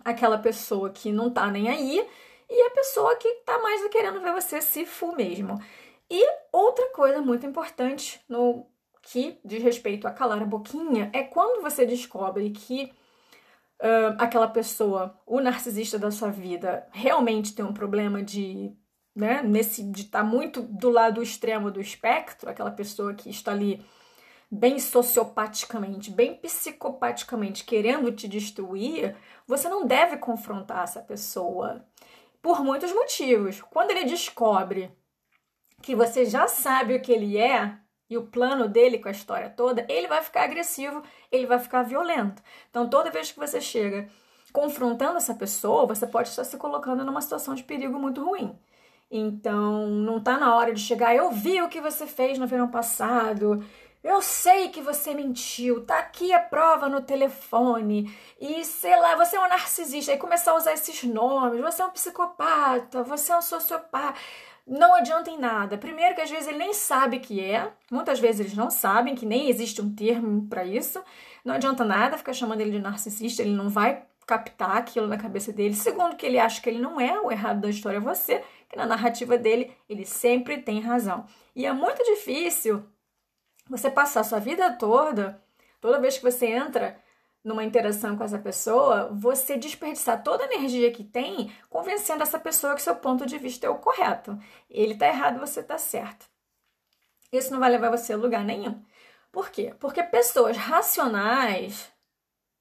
aquela 0.06 0.38
pessoa 0.38 0.92
que 0.92 1.12
não 1.12 1.32
tá 1.32 1.48
nem 1.48 1.68
aí. 1.68 2.08
E 2.48 2.62
a 2.62 2.70
pessoa 2.72 3.16
que 3.16 3.28
tá 3.44 3.58
mais 3.60 3.88
querendo 3.89 4.22
ver 4.22 4.34
você 4.34 4.62
se 4.62 4.86
fu 4.86 5.16
mesmo. 5.16 5.60
E 6.10 6.24
outra 6.51 6.88
coisa 6.89 7.22
muito 7.22 7.46
importante 7.46 8.22
no 8.30 8.68
que 9.01 9.39
diz 9.44 9.63
respeito 9.63 10.08
a 10.08 10.12
calar 10.12 10.42
a 10.44 10.46
boquinha 10.46 11.10
é 11.12 11.24
quando 11.24 11.62
você 11.62 11.86
descobre 11.88 12.51
que 12.51 12.92
uh, 13.82 14.16
aquela 14.20 14.48
pessoa, 14.48 15.20
o 15.25 15.39
narcisista 15.39 15.98
da 15.98 16.12
sua 16.12 16.30
vida, 16.30 16.88
realmente 16.92 17.56
tem 17.56 17.66
um 17.66 17.74
problema 17.74 18.22
de 18.22 18.75
né, 19.20 19.44
nesse 19.44 19.84
de 19.84 20.04
estar 20.04 20.20
tá 20.20 20.24
muito 20.24 20.62
do 20.62 20.90
lado 20.90 21.22
extremo 21.22 21.70
do 21.70 21.82
espectro, 21.82 22.50
aquela 22.50 22.72
pessoa 22.72 23.14
que 23.14 23.30
está 23.30 23.52
ali 23.52 23.86
bem 24.50 24.80
sociopaticamente, 24.80 26.10
bem 26.10 26.36
psicopaticamente 26.36 27.66
querendo 27.66 28.12
te 28.12 28.28
destruir, 28.28 29.16
você 29.46 29.68
não 29.68 29.86
deve 29.86 30.18
confrontar 30.18 30.84
essa 30.84 31.02
pessoa 31.02 31.86
por 32.42 32.64
muitos 32.64 32.94
motivos. 32.94 33.62
Quando 33.62 33.92
ele 33.92 34.06
descobre 34.06 34.90
que 35.82 35.94
você 35.96 36.26
já 36.26 36.48
sabe 36.48 36.96
o 36.96 37.02
que 37.02 37.12
ele 37.12 37.38
é 37.38 37.78
e 38.10 38.18
o 38.18 38.26
plano 38.26 38.68
dele 38.68 39.00
com 39.00 39.10
a 39.10 39.12
história 39.12 39.50
toda, 39.50 39.86
ele 39.90 40.08
vai 40.08 40.24
ficar 40.24 40.44
agressivo, 40.44 41.04
ele 41.30 41.46
vai 41.46 41.60
ficar 41.60 41.84
violento. 41.84 42.42
Então, 42.70 42.90
toda 42.90 43.12
vez 43.12 43.32
que 43.32 43.40
você 43.40 43.60
chega 43.60 44.10
confrontando 44.52 45.18
essa 45.18 45.36
pessoa, 45.36 45.86
você 45.86 46.08
pode 46.08 46.30
estar 46.30 46.44
se 46.44 46.58
colocando 46.58 47.04
numa 47.04 47.22
situação 47.22 47.54
de 47.54 47.64
perigo 47.64 48.00
muito 48.00 48.24
ruim. 48.24 48.58
Então, 49.12 49.88
não 49.88 50.18
está 50.18 50.38
na 50.38 50.56
hora 50.56 50.74
de 50.74 50.82
chegar, 50.82 51.16
eu 51.16 51.32
vi 51.32 51.62
o 51.62 51.70
que 51.70 51.82
você 51.82 52.06
fez 52.06 52.38
no 52.38 52.46
verão 52.46 52.68
passado, 52.68 53.63
eu 54.01 54.22
sei 54.22 54.70
que 54.70 54.82
você 54.82 55.13
mentiu, 55.13 55.86
tá 55.86 56.00
aqui 56.00 56.32
a 56.32 56.39
prova 56.39 56.88
no 56.88 57.01
telefone. 57.01 58.10
E 58.39 58.63
sei 58.63 58.96
lá, 58.96 59.16
você 59.16 59.36
é 59.36 59.39
um 59.39 59.50
narcisista. 59.50 60.13
E 60.13 60.18
começar 60.18 60.51
a 60.51 60.56
usar 60.56 60.74
esses 60.74 61.04
nomes. 61.04 61.60
Você 61.60 61.82
é 61.82 61.86
um 61.86 61.92
psicopata, 61.92 63.04
você 63.04 63.34
é 63.34 63.38
um 63.38 63.42
sociopata. 63.42 64.18
Não 64.66 64.96
adianta 64.96 65.30
em 65.30 65.38
nada. 65.38 65.78
Primeiro, 65.78 66.16
que 66.16 66.22
às 66.22 66.30
vezes 66.30 66.48
ele 66.48 66.60
nem 66.60 66.74
sabe 66.74 67.20
que 67.20 67.42
é. 67.42 67.74
Muitas 67.92 68.20
vezes 68.20 68.39
eles 68.39 68.56
não 68.56 68.70
sabem 68.70 69.16
que 69.16 69.25
nem 69.25 69.50
existe 69.50 69.82
um 69.82 69.94
termo 69.94 70.48
para 70.48 70.63
isso. 70.63 71.04
Não 71.44 71.56
adianta 71.56 71.84
nada 71.84 72.18
ficar 72.18 72.34
chamando 72.34 72.62
ele 72.62 72.72
de 72.72 72.80
narcisista. 72.80 73.42
Ele 73.42 73.54
não 73.54 73.68
vai 73.68 74.06
captar 74.30 74.78
aquilo 74.78 75.08
na 75.08 75.18
cabeça 75.18 75.52
dele. 75.52 75.74
Segundo, 75.74 76.16
que 76.16 76.24
ele 76.24 76.38
acha 76.38 76.62
que 76.62 76.70
ele 76.70 76.78
não 76.78 77.02
é 77.02 77.20
o 77.20 77.32
errado 77.32 77.62
da 77.62 77.70
história, 77.70 77.98
é 77.98 78.00
você. 78.00 78.44
Que 78.70 78.78
na 78.78 78.86
narrativa 78.86 79.40
dele, 79.40 79.76
ele 79.90 80.06
sempre 80.06 80.62
tem 80.62 80.80
razão. 80.80 81.26
E 81.56 81.66
é 81.66 81.74
muito 81.74 82.04
difícil 82.04 82.86
você 83.68 83.90
passar 83.90 84.24
sua 84.24 84.38
vida 84.38 84.72
toda, 84.74 85.42
toda 85.82 86.00
vez 86.00 86.18
que 86.18 86.24
você 86.24 86.46
entra 86.46 87.00
numa 87.44 87.64
interação 87.64 88.16
com 88.16 88.24
essa 88.24 88.38
pessoa, 88.38 89.10
você 89.12 89.58
desperdiçar 89.58 90.22
toda 90.22 90.44
a 90.44 90.54
energia 90.54 90.92
que 90.92 91.04
tem 91.04 91.52
convencendo 91.68 92.22
essa 92.22 92.38
pessoa 92.38 92.76
que 92.76 92.84
seu 92.84 92.96
ponto 92.96 93.26
de 93.26 93.40
vista 93.40 93.66
é 93.66 93.70
o 93.70 93.80
correto. 93.80 94.38
Ele 94.70 94.94
tá 94.94 95.08
errado, 95.08 95.40
você 95.40 95.64
tá 95.64 95.80
certo. 95.80 96.28
Isso 97.32 97.52
não 97.52 97.60
vai 97.60 97.72
levar 97.72 97.90
você 97.90 98.14
a 98.14 98.18
lugar 98.18 98.46
nenhum. 98.46 98.80
Por 99.32 99.50
quê? 99.50 99.74
Porque 99.80 100.04
pessoas 100.04 100.56
racionais, 100.56 101.92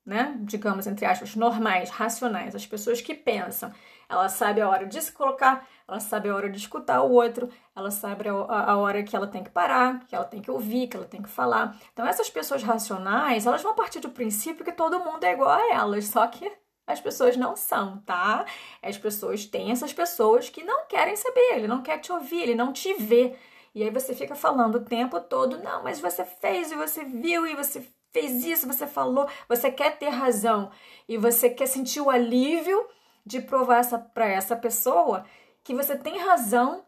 né, 0.08 0.34
digamos 0.40 0.86
entre 0.86 1.04
aspas, 1.04 1.36
normais, 1.36 1.90
racionais, 1.90 2.54
as 2.54 2.66
pessoas 2.66 3.02
que 3.02 3.14
pensam, 3.14 3.70
ela 4.08 4.26
sabe 4.30 4.58
a 4.62 4.68
hora 4.68 4.86
de 4.86 5.02
se 5.02 5.12
colocar, 5.12 5.68
ela 5.86 6.00
sabe 6.00 6.30
a 6.30 6.34
hora 6.34 6.48
de 6.48 6.56
escutar 6.56 7.02
o 7.02 7.12
outro, 7.12 7.50
ela 7.76 7.90
sabe 7.90 8.26
a, 8.26 8.32
a, 8.32 8.78
hora 8.78 9.02
que 9.02 9.14
ela 9.14 9.26
tem 9.26 9.44
que 9.44 9.50
parar, 9.50 10.00
que 10.06 10.14
ela 10.14 10.24
tem 10.24 10.40
que 10.40 10.50
ouvir, 10.50 10.88
que 10.88 10.96
ela 10.96 11.04
tem 11.04 11.20
que 11.20 11.28
falar. 11.28 11.76
Então, 11.92 12.06
essas 12.06 12.30
pessoas 12.30 12.62
racionais, 12.62 13.44
elas 13.44 13.62
vão 13.62 13.74
partir 13.74 14.00
do 14.00 14.08
princípio 14.08 14.64
que 14.64 14.72
todo 14.72 14.98
mundo 14.98 15.22
é 15.24 15.34
igual 15.34 15.50
a 15.50 15.74
elas, 15.74 16.06
só 16.06 16.26
que 16.26 16.50
as 16.86 17.02
pessoas 17.02 17.36
não 17.36 17.54
são, 17.54 17.98
tá? 17.98 18.46
As 18.82 18.96
pessoas 18.96 19.44
têm 19.44 19.72
essas 19.72 19.92
pessoas 19.92 20.48
que 20.48 20.64
não 20.64 20.86
querem 20.86 21.16
saber, 21.16 21.56
ele 21.56 21.68
não 21.68 21.82
quer 21.82 21.98
te 21.98 22.10
ouvir, 22.10 22.44
ele 22.44 22.54
não 22.54 22.72
te 22.72 22.94
vê. 22.94 23.36
E 23.74 23.82
aí 23.82 23.90
você 23.90 24.14
fica 24.14 24.34
falando 24.34 24.76
o 24.76 24.84
tempo 24.84 25.20
todo, 25.20 25.62
não, 25.62 25.82
mas 25.82 26.00
você 26.00 26.24
fez 26.24 26.72
e 26.72 26.76
você 26.76 27.04
viu 27.04 27.46
e 27.46 27.54
você 27.54 27.86
fez 28.18 28.44
isso, 28.44 28.66
você 28.66 28.86
falou, 28.86 29.28
você 29.48 29.70
quer 29.70 29.96
ter 29.96 30.08
razão 30.08 30.70
e 31.08 31.16
você 31.16 31.48
quer 31.48 31.66
sentir 31.66 32.00
o 32.00 32.10
alívio 32.10 32.86
de 33.24 33.40
provar 33.40 33.78
essa, 33.78 33.98
para 33.98 34.26
essa 34.26 34.56
pessoa 34.56 35.24
que 35.62 35.74
você 35.74 35.96
tem 35.96 36.18
razão 36.18 36.84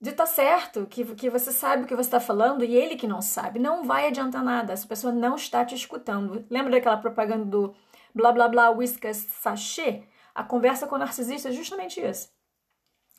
de 0.00 0.10
estar 0.10 0.26
tá 0.26 0.30
certo, 0.30 0.86
que, 0.86 1.04
que 1.14 1.30
você 1.30 1.52
sabe 1.52 1.84
o 1.84 1.86
que 1.86 1.94
você 1.94 2.08
está 2.08 2.20
falando 2.20 2.64
e 2.64 2.74
ele 2.74 2.96
que 2.96 3.06
não 3.06 3.22
sabe. 3.22 3.58
Não 3.58 3.84
vai 3.84 4.08
adiantar 4.08 4.42
nada, 4.42 4.72
essa 4.72 4.86
pessoa 4.86 5.12
não 5.12 5.36
está 5.36 5.64
te 5.64 5.74
escutando. 5.74 6.44
Lembra 6.50 6.72
daquela 6.72 6.96
propaganda 6.96 7.44
do 7.44 7.74
blá 8.14 8.32
blá 8.32 8.48
blá 8.48 8.70
whiskas 8.70 9.16
sachê? 9.16 10.04
A 10.34 10.42
conversa 10.42 10.86
com 10.86 10.96
o 10.96 10.98
narcisista 10.98 11.48
é 11.48 11.52
justamente 11.52 12.00
isso. 12.00 12.28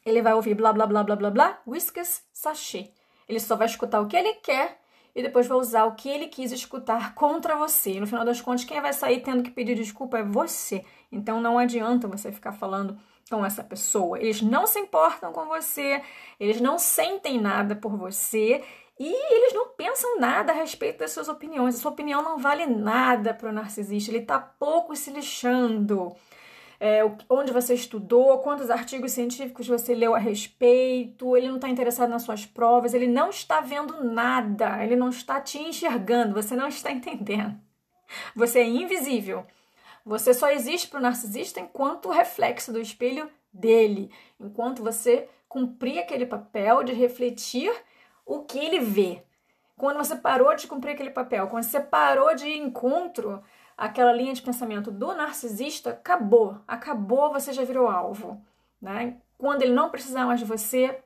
Ele 0.05 0.21
vai 0.21 0.33
ouvir 0.33 0.53
blá 0.53 0.71
blá 0.71 0.85
blá 0.85 1.03
blá 1.03 1.15
blá 1.15 1.31
blá 1.31 1.61
whiskas 1.65 2.23
sachê. 2.31 2.91
Ele 3.27 3.39
só 3.39 3.55
vai 3.55 3.67
escutar 3.67 3.99
o 4.01 4.07
que 4.07 4.15
ele 4.15 4.35
quer 4.35 4.79
e 5.17 5.23
depois 5.23 5.47
vai 5.47 5.57
usar 5.57 5.85
o 5.85 5.95
que 5.95 6.07
ele 6.07 6.27
quis 6.27 6.51
escutar 6.51 7.13
contra 7.17 7.55
você. 7.55 7.93
E 7.93 7.99
no 7.99 8.05
final 8.05 8.23
das 8.23 8.39
contas, 8.39 8.63
quem 8.63 8.79
vai 8.79 8.93
sair 8.93 9.21
tendo 9.21 9.41
que 9.41 9.49
pedir 9.49 9.73
desculpa 9.73 10.19
é 10.19 10.23
você. 10.23 10.85
Então 11.11 11.41
não 11.41 11.57
adianta 11.57 12.07
você 12.07 12.31
ficar 12.31 12.51
falando 12.51 12.95
com 13.27 13.43
essa 13.43 13.63
pessoa. 13.63 14.19
Eles 14.19 14.43
não 14.43 14.67
se 14.67 14.77
importam 14.77 15.33
com 15.33 15.47
você, 15.47 16.03
eles 16.39 16.61
não 16.61 16.77
sentem 16.77 17.41
nada 17.41 17.75
por 17.75 17.97
você 17.97 18.63
e 18.99 19.33
eles 19.33 19.53
não 19.55 19.69
pensam 19.69 20.19
nada 20.19 20.51
a 20.51 20.55
respeito 20.55 20.99
das 20.99 21.11
suas 21.11 21.27
opiniões. 21.27 21.75
A 21.75 21.79
sua 21.79 21.91
opinião 21.91 22.21
não 22.21 22.37
vale 22.37 22.67
nada 22.67 23.33
para 23.33 23.49
o 23.49 23.53
narcisista, 23.53 24.11
ele 24.11 24.19
está 24.19 24.37
pouco 24.39 24.95
se 24.95 25.09
lixando 25.09 26.15
é, 26.79 27.01
onde 27.29 27.51
você 27.51 27.73
estudou, 27.73 28.39
quantos 28.39 28.69
artigos 28.69 29.11
científicos 29.11 29.67
você 29.67 29.95
leu 29.95 30.13
a 30.13 30.19
respeito, 30.19 31.35
ele 31.35 31.47
não 31.47 31.55
está 31.55 31.69
interessado 31.69 32.09
nas 32.09 32.23
suas 32.23 32.45
provas, 32.45 32.93
ele 32.93 33.07
não 33.07 33.29
está 33.29 33.61
vendo 33.61 34.03
nada, 34.03 34.83
ele 34.83 34.95
não 34.95 35.09
está 35.09 35.41
te 35.41 35.57
enxergando, 35.57 36.33
você 36.33 36.55
não 36.55 36.67
está 36.67 36.91
entendendo. 36.91 37.59
Você 38.35 38.59
é 38.59 38.65
invisível. 38.67 39.45
Você 40.05 40.33
só 40.33 40.49
existe 40.49 40.87
para 40.87 40.99
o 40.99 41.01
narcisista 41.01 41.59
enquanto 41.59 42.09
reflexo 42.09 42.71
do 42.71 42.79
espelho 42.79 43.29
dele, 43.51 44.09
enquanto 44.39 44.83
você 44.83 45.27
cumprir 45.49 45.99
aquele 45.99 46.25
papel 46.25 46.83
de 46.83 46.93
refletir 46.93 47.73
o 48.25 48.43
que 48.43 48.59
ele 48.59 48.79
vê. 48.79 49.23
Quando 49.75 49.97
você 49.97 50.15
parou 50.15 50.55
de 50.55 50.67
cumprir 50.67 50.91
aquele 50.91 51.09
papel, 51.09 51.47
quando 51.47 51.63
você 51.63 51.79
parou 51.79 52.33
de 52.35 52.47
encontro 52.47 53.43
aquela 53.77 54.11
linha 54.11 54.33
de 54.33 54.41
pensamento 54.41 54.91
do 54.91 55.13
narcisista, 55.13 55.91
acabou. 55.91 56.59
Acabou, 56.67 57.31
você 57.31 57.53
já 57.53 57.63
virou 57.63 57.87
alvo. 57.87 58.43
Né? 58.81 59.17
Quando 59.37 59.61
ele 59.61 59.73
não 59.73 59.89
precisar 59.89 60.25
mais 60.25 60.39
de 60.39 60.45
você, 60.45 60.99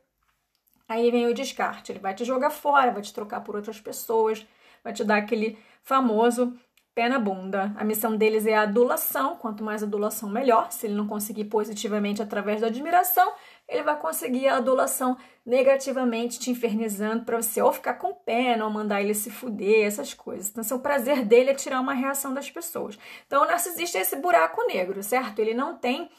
aí 0.87 1.11
vem 1.11 1.27
o 1.27 1.33
descarte. 1.33 1.91
Ele 1.91 1.99
vai 1.99 2.15
te 2.15 2.23
jogar 2.23 2.49
fora, 2.49 2.91
vai 2.91 3.01
te 3.01 3.13
trocar 3.13 3.41
por 3.41 3.55
outras 3.55 3.81
pessoas, 3.81 4.45
vai 4.83 4.93
te 4.93 5.03
dar 5.03 5.17
aquele 5.17 5.57
famoso 5.83 6.57
pé 6.95 7.09
na 7.09 7.19
bunda. 7.19 7.73
A 7.77 7.83
missão 7.83 8.15
deles 8.15 8.45
é 8.45 8.55
a 8.55 8.63
adulação, 8.63 9.35
quanto 9.37 9.63
mais 9.63 9.83
adulação, 9.83 10.29
melhor. 10.29 10.71
Se 10.71 10.87
ele 10.87 10.95
não 10.95 11.07
conseguir 11.07 11.45
positivamente 11.45 12.21
através 12.21 12.61
da 12.61 12.67
admiração, 12.67 13.33
ele 13.71 13.83
vai 13.83 13.97
conseguir 13.97 14.49
a 14.49 14.57
adulação 14.57 15.17
negativamente, 15.45 16.37
te 16.37 16.51
infernizando 16.51 17.23
para 17.23 17.41
você 17.41 17.61
ou 17.61 17.71
ficar 17.71 17.93
com 17.93 18.13
pena, 18.13 18.65
ou 18.65 18.69
mandar 18.69 19.01
ele 19.01 19.13
se 19.13 19.31
fuder, 19.31 19.87
essas 19.87 20.13
coisas. 20.13 20.49
Então, 20.49 20.61
assim, 20.61 20.73
o 20.73 20.79
prazer 20.79 21.23
dele 21.23 21.51
é 21.51 21.55
tirar 21.55 21.79
uma 21.79 21.93
reação 21.93 22.33
das 22.33 22.51
pessoas. 22.51 22.99
Então, 23.25 23.43
o 23.43 23.47
narcisista 23.47 23.97
é 23.97 24.01
esse 24.01 24.17
buraco 24.17 24.61
negro, 24.67 25.01
certo? 25.01 25.39
Ele 25.39 25.53
não 25.53 25.77
tem. 25.77 26.09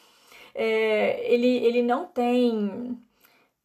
É, 0.54 1.30
ele, 1.32 1.58
ele 1.58 1.82
não 1.82 2.06
tem 2.06 2.98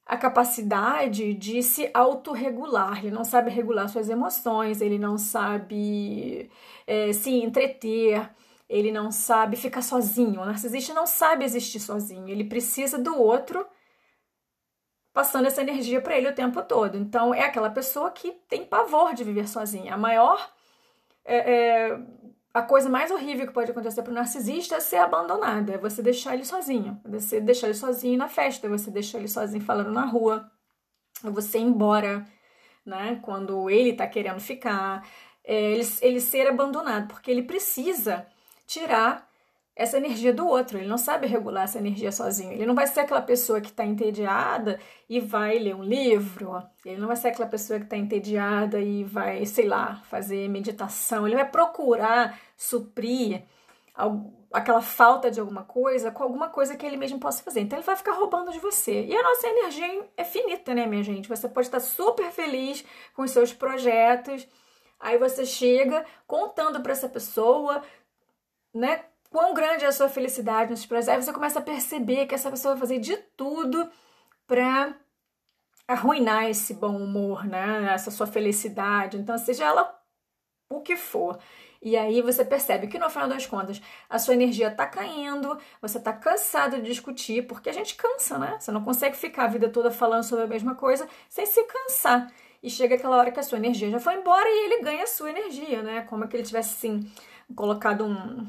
a 0.05 0.17
capacidade 0.17 1.33
de 1.33 1.63
se 1.63 1.89
autorregular, 1.93 2.99
ele 2.99 3.11
não 3.11 3.25
sabe 3.25 3.49
regular 3.49 3.89
suas 3.89 4.09
emoções, 4.09 4.79
ele 4.79 4.97
não 4.97 5.17
sabe 5.17 6.49
é, 6.85 7.11
se 7.11 7.31
entreter, 7.31 8.29
ele 8.69 8.91
não 8.91 9.11
sabe 9.11 9.57
ficar 9.57 9.81
sozinho. 9.81 10.41
O 10.41 10.45
narcisista 10.45 10.93
não 10.93 11.05
sabe 11.05 11.43
existir 11.43 11.79
sozinho, 11.79 12.29
ele 12.29 12.45
precisa 12.45 12.97
do 12.97 13.17
outro 13.19 13.65
passando 15.17 15.47
essa 15.47 15.63
energia 15.63 15.99
para 15.99 16.15
ele 16.15 16.29
o 16.29 16.35
tempo 16.35 16.61
todo. 16.61 16.95
Então, 16.95 17.33
é 17.33 17.41
aquela 17.41 17.71
pessoa 17.71 18.11
que 18.11 18.33
tem 18.47 18.63
pavor 18.63 19.15
de 19.15 19.23
viver 19.23 19.47
sozinha. 19.47 19.95
A 19.95 19.97
maior. 19.97 20.47
É, 21.25 21.37
é, 21.37 21.99
a 22.53 22.61
coisa 22.61 22.87
mais 22.87 23.09
horrível 23.09 23.47
que 23.47 23.51
pode 23.51 23.71
acontecer 23.71 24.03
para 24.03 24.11
o 24.11 24.13
narcisista 24.13 24.75
é 24.75 24.79
ser 24.79 24.97
abandonado, 24.97 25.71
é 25.71 25.77
você 25.77 26.03
deixar 26.03 26.35
ele 26.35 26.45
sozinho, 26.45 27.01
é 27.03 27.09
você 27.09 27.41
deixar 27.41 27.65
ele 27.65 27.75
sozinho 27.75 28.15
na 28.15 28.27
festa, 28.27 28.67
é 28.67 28.69
você 28.69 28.91
deixar 28.91 29.17
ele 29.17 29.27
sozinho 29.27 29.63
falando 29.63 29.91
na 29.91 30.05
rua, 30.05 30.51
é 31.25 31.29
você 31.31 31.57
ir 31.57 31.63
embora, 31.63 32.23
né? 32.85 33.19
Quando 33.23 33.71
ele 33.71 33.89
está 33.89 34.05
querendo 34.05 34.39
ficar, 34.39 35.03
é 35.43 35.71
ele, 35.71 35.87
ele 36.01 36.21
ser 36.21 36.47
abandonado, 36.47 37.07
porque 37.07 37.31
ele 37.31 37.41
precisa 37.41 38.27
tirar 38.67 39.26
essa 39.77 39.97
energia 39.97 40.33
do 40.33 40.47
outro. 40.47 40.79
Ele 40.79 40.87
não 40.87 40.97
sabe 40.97 41.27
regular 41.27 41.65
essa 41.65 41.77
energia 41.77 42.11
sozinho. 42.11 42.51
Ele 42.51 42.65
não 42.65 42.73
vai 42.73 42.87
ser 42.87 43.01
aquela 43.01 43.21
pessoa 43.21 43.61
que 43.61 43.69
está 43.69 43.85
entediada 43.85 44.79
e 45.07 45.19
vai 45.19 45.59
ler 45.59 45.75
um 45.75 45.83
livro. 45.83 46.61
Ele 46.83 46.99
não 46.99 47.07
vai 47.07 47.15
ser 47.15 47.27
aquela 47.27 47.47
pessoa 47.47 47.79
que 47.79 47.85
está 47.85 47.95
entediada 47.95 48.79
e 48.79 49.03
vai, 49.03 49.45
sei 49.45 49.67
lá, 49.67 50.01
fazer 50.09 50.49
meditação. 50.49 51.27
Ele 51.27 51.35
vai 51.35 51.47
procurar 51.47 52.39
suprir 52.57 53.43
aquela 54.51 54.81
falta 54.81 55.29
de 55.29 55.39
alguma 55.39 55.63
coisa 55.63 56.11
com 56.11 56.23
alguma 56.23 56.49
coisa 56.49 56.75
que 56.75 56.85
ele 56.85 56.97
mesmo 56.97 57.19
possa 57.19 57.43
fazer. 57.43 57.59
Então 57.61 57.77
ele 57.77 57.85
vai 57.85 57.95
ficar 57.95 58.13
roubando 58.13 58.51
de 58.51 58.59
você. 58.59 59.05
E 59.05 59.15
a 59.15 59.21
nossa 59.21 59.47
energia 59.47 60.09
é 60.17 60.23
finita, 60.23 60.73
né, 60.73 60.87
minha 60.87 61.03
gente? 61.03 61.29
Você 61.29 61.47
pode 61.47 61.67
estar 61.67 61.79
super 61.79 62.31
feliz 62.31 62.83
com 63.13 63.21
os 63.21 63.31
seus 63.31 63.53
projetos. 63.53 64.47
Aí 64.99 65.19
você 65.19 65.45
chega 65.45 66.03
contando 66.25 66.81
para 66.81 66.93
essa 66.93 67.07
pessoa, 67.07 67.83
né? 68.73 69.05
Quão 69.29 69.53
grande 69.53 69.85
é 69.85 69.87
a 69.87 69.91
sua 69.91 70.09
felicidade 70.09 70.71
nos 70.71 70.85
projetos, 70.85 71.25
você 71.25 71.33
começa 71.33 71.59
a 71.59 71.61
perceber 71.61 72.25
que 72.25 72.35
essa 72.35 72.49
pessoa 72.49 72.73
vai 72.73 72.81
fazer 72.81 72.99
de 72.99 73.17
tudo 73.35 73.89
para 74.45 74.95
arruinar 75.87 76.45
esse 76.49 76.73
bom 76.73 76.97
humor, 76.97 77.45
né? 77.45 77.93
Essa 77.93 78.11
sua 78.11 78.27
felicidade. 78.27 79.17
Então, 79.17 79.37
seja 79.37 79.65
ela 79.65 79.97
o 80.69 80.81
que 80.81 80.95
for. 80.97 81.39
E 81.81 81.95
aí 81.95 82.21
você 82.21 82.43
percebe 82.43 82.87
que 82.87 82.97
no 82.97 83.09
final 83.09 83.27
das 83.27 83.45
contas 83.45 83.81
a 84.09 84.17
sua 84.17 84.33
energia 84.33 84.71
tá 84.71 84.85
caindo, 84.85 85.57
você 85.81 85.99
tá 85.99 86.11
cansado 86.11 86.77
de 86.77 86.83
discutir, 86.83 87.45
porque 87.47 87.69
a 87.69 87.73
gente 87.73 87.95
cansa, 87.95 88.37
né? 88.37 88.57
Você 88.59 88.71
não 88.71 88.83
consegue 88.83 89.15
ficar 89.15 89.45
a 89.45 89.47
vida 89.47 89.69
toda 89.69 89.91
falando 89.91 90.23
sobre 90.23 90.45
a 90.45 90.47
mesma 90.47 90.75
coisa 90.75 91.07
sem 91.29 91.45
se 91.45 91.63
cansar. 91.63 92.31
E 92.61 92.69
chega 92.69 92.95
aquela 92.95 93.17
hora 93.17 93.31
que 93.31 93.39
a 93.39 93.43
sua 93.43 93.59
energia 93.59 93.89
já 93.91 93.99
foi 93.99 94.15
embora 94.15 94.47
e 94.49 94.65
ele 94.65 94.81
ganha 94.83 95.03
a 95.03 95.07
sua 95.07 95.29
energia, 95.29 95.83
né? 95.83 96.01
Como 96.01 96.27
que 96.27 96.35
ele 96.35 96.43
tivesse 96.43 96.73
assim 96.73 97.11
colocado 97.55 98.05
um, 98.05 98.47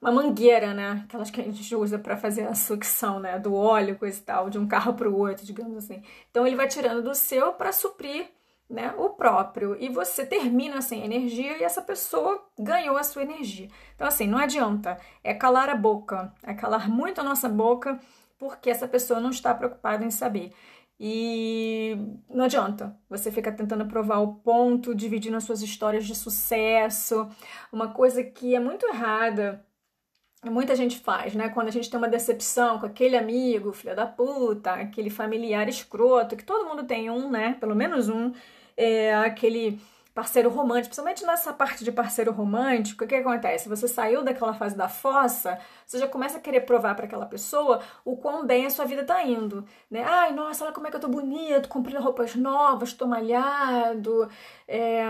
uma 0.00 0.12
mangueira, 0.12 0.72
né? 0.72 1.02
Aquelas 1.04 1.30
que 1.30 1.40
a 1.40 1.44
gente 1.44 1.74
usa 1.74 1.98
para 1.98 2.16
fazer 2.16 2.46
a 2.46 2.54
sucção, 2.54 3.18
né? 3.20 3.38
Do 3.38 3.54
óleo, 3.54 3.98
coisa 3.98 4.18
e 4.18 4.22
tal, 4.22 4.48
de 4.48 4.58
um 4.58 4.66
carro 4.66 4.94
para 4.94 5.08
o 5.08 5.16
outro, 5.16 5.44
digamos 5.44 5.76
assim. 5.76 6.02
Então 6.30 6.46
ele 6.46 6.56
vai 6.56 6.68
tirando 6.68 7.02
do 7.02 7.14
seu 7.14 7.52
para 7.52 7.72
suprir, 7.72 8.28
né? 8.70 8.94
O 8.96 9.10
próprio. 9.10 9.76
E 9.80 9.88
você 9.88 10.24
termina 10.24 10.80
sem 10.80 11.04
energia 11.04 11.58
e 11.58 11.64
essa 11.64 11.82
pessoa 11.82 12.42
ganhou 12.58 12.96
a 12.96 13.02
sua 13.02 13.22
energia. 13.22 13.68
Então 13.94 14.06
assim, 14.06 14.26
não 14.26 14.38
adianta. 14.38 14.98
É 15.24 15.34
calar 15.34 15.68
a 15.68 15.74
boca, 15.74 16.32
é 16.44 16.54
calar 16.54 16.88
muito 16.88 17.20
a 17.20 17.24
nossa 17.24 17.48
boca, 17.48 17.98
porque 18.38 18.70
essa 18.70 18.86
pessoa 18.86 19.20
não 19.20 19.30
está 19.30 19.54
preocupada 19.54 20.04
em 20.04 20.10
saber. 20.10 20.52
E 21.00 21.96
não 22.28 22.44
adianta, 22.46 22.96
você 23.08 23.30
fica 23.30 23.52
tentando 23.52 23.86
provar 23.86 24.18
o 24.18 24.34
ponto, 24.34 24.94
dividindo 24.94 25.36
as 25.36 25.44
suas 25.44 25.62
histórias 25.62 26.04
de 26.04 26.14
sucesso. 26.14 27.28
Uma 27.72 27.92
coisa 27.92 28.22
que 28.24 28.54
é 28.54 28.60
muito 28.60 28.86
errada 28.86 29.64
muita 30.44 30.76
gente 30.76 30.98
faz, 30.98 31.34
né? 31.34 31.48
Quando 31.48 31.68
a 31.68 31.72
gente 31.72 31.90
tem 31.90 31.98
uma 31.98 32.08
decepção 32.08 32.78
com 32.78 32.86
aquele 32.86 33.16
amigo, 33.16 33.72
filho 33.72 33.94
da 33.96 34.06
puta, 34.06 34.72
aquele 34.72 35.10
familiar 35.10 35.68
escroto, 35.68 36.36
que 36.36 36.44
todo 36.44 36.68
mundo 36.68 36.84
tem 36.84 37.10
um, 37.10 37.30
né? 37.30 37.56
Pelo 37.60 37.74
menos 37.74 38.08
um, 38.08 38.32
é 38.76 39.14
aquele 39.16 39.80
parceiro 40.14 40.50
romântico, 40.50 40.88
principalmente 40.88 41.24
nessa 41.24 41.52
parte 41.52 41.84
de 41.84 41.92
parceiro 41.92 42.32
romântico, 42.32 43.04
o 43.04 43.06
que, 43.06 43.14
que 43.14 43.20
acontece? 43.20 43.68
Você 43.68 43.86
saiu 43.86 44.22
daquela 44.24 44.52
fase 44.52 44.76
da 44.76 44.88
fossa, 44.88 45.60
você 45.86 45.96
já 45.98 46.08
começa 46.08 46.38
a 46.38 46.40
querer 46.40 46.62
provar 46.62 46.96
para 46.96 47.06
aquela 47.06 47.24
pessoa 47.26 47.80
o 48.04 48.16
quão 48.16 48.44
bem 48.44 48.66
a 48.66 48.70
sua 48.70 48.84
vida 48.84 49.04
tá 49.04 49.22
indo, 49.22 49.64
né? 49.88 50.02
Ai, 50.02 50.32
nossa, 50.32 50.64
olha 50.64 50.74
como 50.74 50.88
é 50.88 50.90
que 50.90 50.96
eu 50.96 51.00
tô 51.00 51.08
bonito, 51.08 51.68
comprei 51.68 51.96
roupas 51.98 52.34
novas, 52.34 52.92
tô 52.92 53.06
malhado, 53.06 54.28
é 54.66 55.04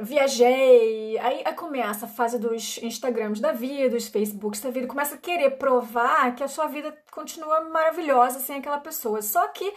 viajei. 0.00 1.18
Aí, 1.18 1.42
aí, 1.44 1.54
começa 1.54 2.06
a 2.06 2.08
fase 2.08 2.38
dos 2.38 2.78
Instagrams 2.82 3.40
da 3.40 3.52
vida, 3.52 3.90
dos 3.90 4.08
Facebooks 4.08 4.60
da 4.60 4.70
vida, 4.70 4.86
começa 4.86 5.14
a 5.14 5.18
querer 5.18 5.50
provar 5.50 6.34
que 6.34 6.42
a 6.42 6.48
sua 6.48 6.66
vida 6.66 6.96
continua 7.10 7.62
maravilhosa 7.62 8.40
sem 8.40 8.56
aquela 8.56 8.78
pessoa. 8.78 9.20
Só 9.20 9.48
que 9.48 9.72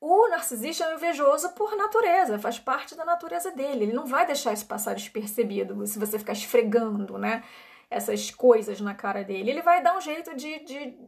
o 0.00 0.28
narcisista 0.28 0.84
é 0.84 0.94
invejoso 0.94 1.50
por 1.54 1.74
natureza, 1.76 2.38
faz 2.38 2.58
parte 2.58 2.94
da 2.94 3.04
natureza 3.04 3.50
dele. 3.50 3.84
Ele 3.84 3.92
não 3.92 4.06
vai 4.06 4.26
deixar 4.26 4.52
isso 4.52 4.66
passar 4.66 4.94
despercebido 4.94 5.86
se 5.86 5.98
você 5.98 6.18
ficar 6.18 6.32
esfregando, 6.32 7.16
né? 7.18 7.42
Essas 7.90 8.30
coisas 8.30 8.80
na 8.80 8.94
cara 8.94 9.24
dele. 9.24 9.50
Ele 9.50 9.62
vai 9.62 9.82
dar 9.82 9.96
um 9.96 10.00
jeito 10.00 10.36
de, 10.36 10.58
de, 10.64 10.98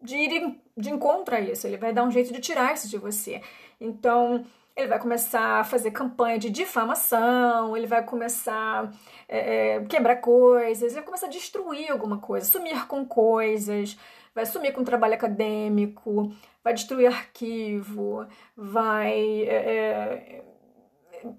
de 0.00 0.16
ir 0.16 0.60
de 0.76 0.90
encontro 0.90 1.34
a 1.34 1.40
isso, 1.40 1.66
ele 1.66 1.76
vai 1.76 1.92
dar 1.92 2.04
um 2.04 2.10
jeito 2.10 2.32
de 2.32 2.40
tirar 2.40 2.72
isso 2.72 2.88
de 2.88 2.96
você. 2.96 3.42
Então 3.78 4.46
ele 4.76 4.88
vai 4.88 4.98
começar 4.98 5.60
a 5.60 5.64
fazer 5.64 5.90
campanha 5.90 6.38
de 6.38 6.50
difamação, 6.50 7.76
ele 7.76 7.86
vai 7.86 8.04
começar 8.04 8.84
a 8.84 8.90
é, 9.28 9.76
é, 9.76 9.84
quebrar 9.84 10.16
coisas, 10.16 10.82
ele 10.82 10.94
vai 10.94 11.04
começar 11.04 11.26
a 11.26 11.30
destruir 11.30 11.90
alguma 11.90 12.18
coisa, 12.18 12.46
sumir 12.46 12.86
com 12.86 13.04
coisas, 13.04 13.98
vai 14.34 14.46
sumir 14.46 14.72
com 14.72 14.84
trabalho 14.84 15.14
acadêmico, 15.14 16.32
vai 16.64 16.72
destruir 16.72 17.06
arquivo, 17.06 18.26
vai 18.56 19.42
é, 19.42 19.54
é, 19.54 20.44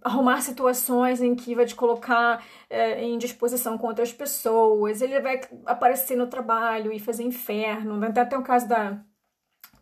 arrumar 0.01 0.41
situações 0.41 1.21
em 1.21 1.35
que 1.35 1.55
vai 1.55 1.65
te 1.65 1.75
colocar 1.75 2.45
é, 2.69 3.03
em 3.03 3.17
disposição 3.17 3.77
com 3.77 3.87
outras 3.87 4.13
pessoas, 4.13 5.01
ele 5.01 5.19
vai 5.19 5.41
aparecer 5.65 6.15
no 6.15 6.27
trabalho 6.27 6.91
e 6.91 6.99
fazer 6.99 7.23
inferno. 7.23 7.99
Tem 8.13 8.23
até 8.23 8.37
o 8.37 8.43
caso 8.43 8.67
da 8.67 8.99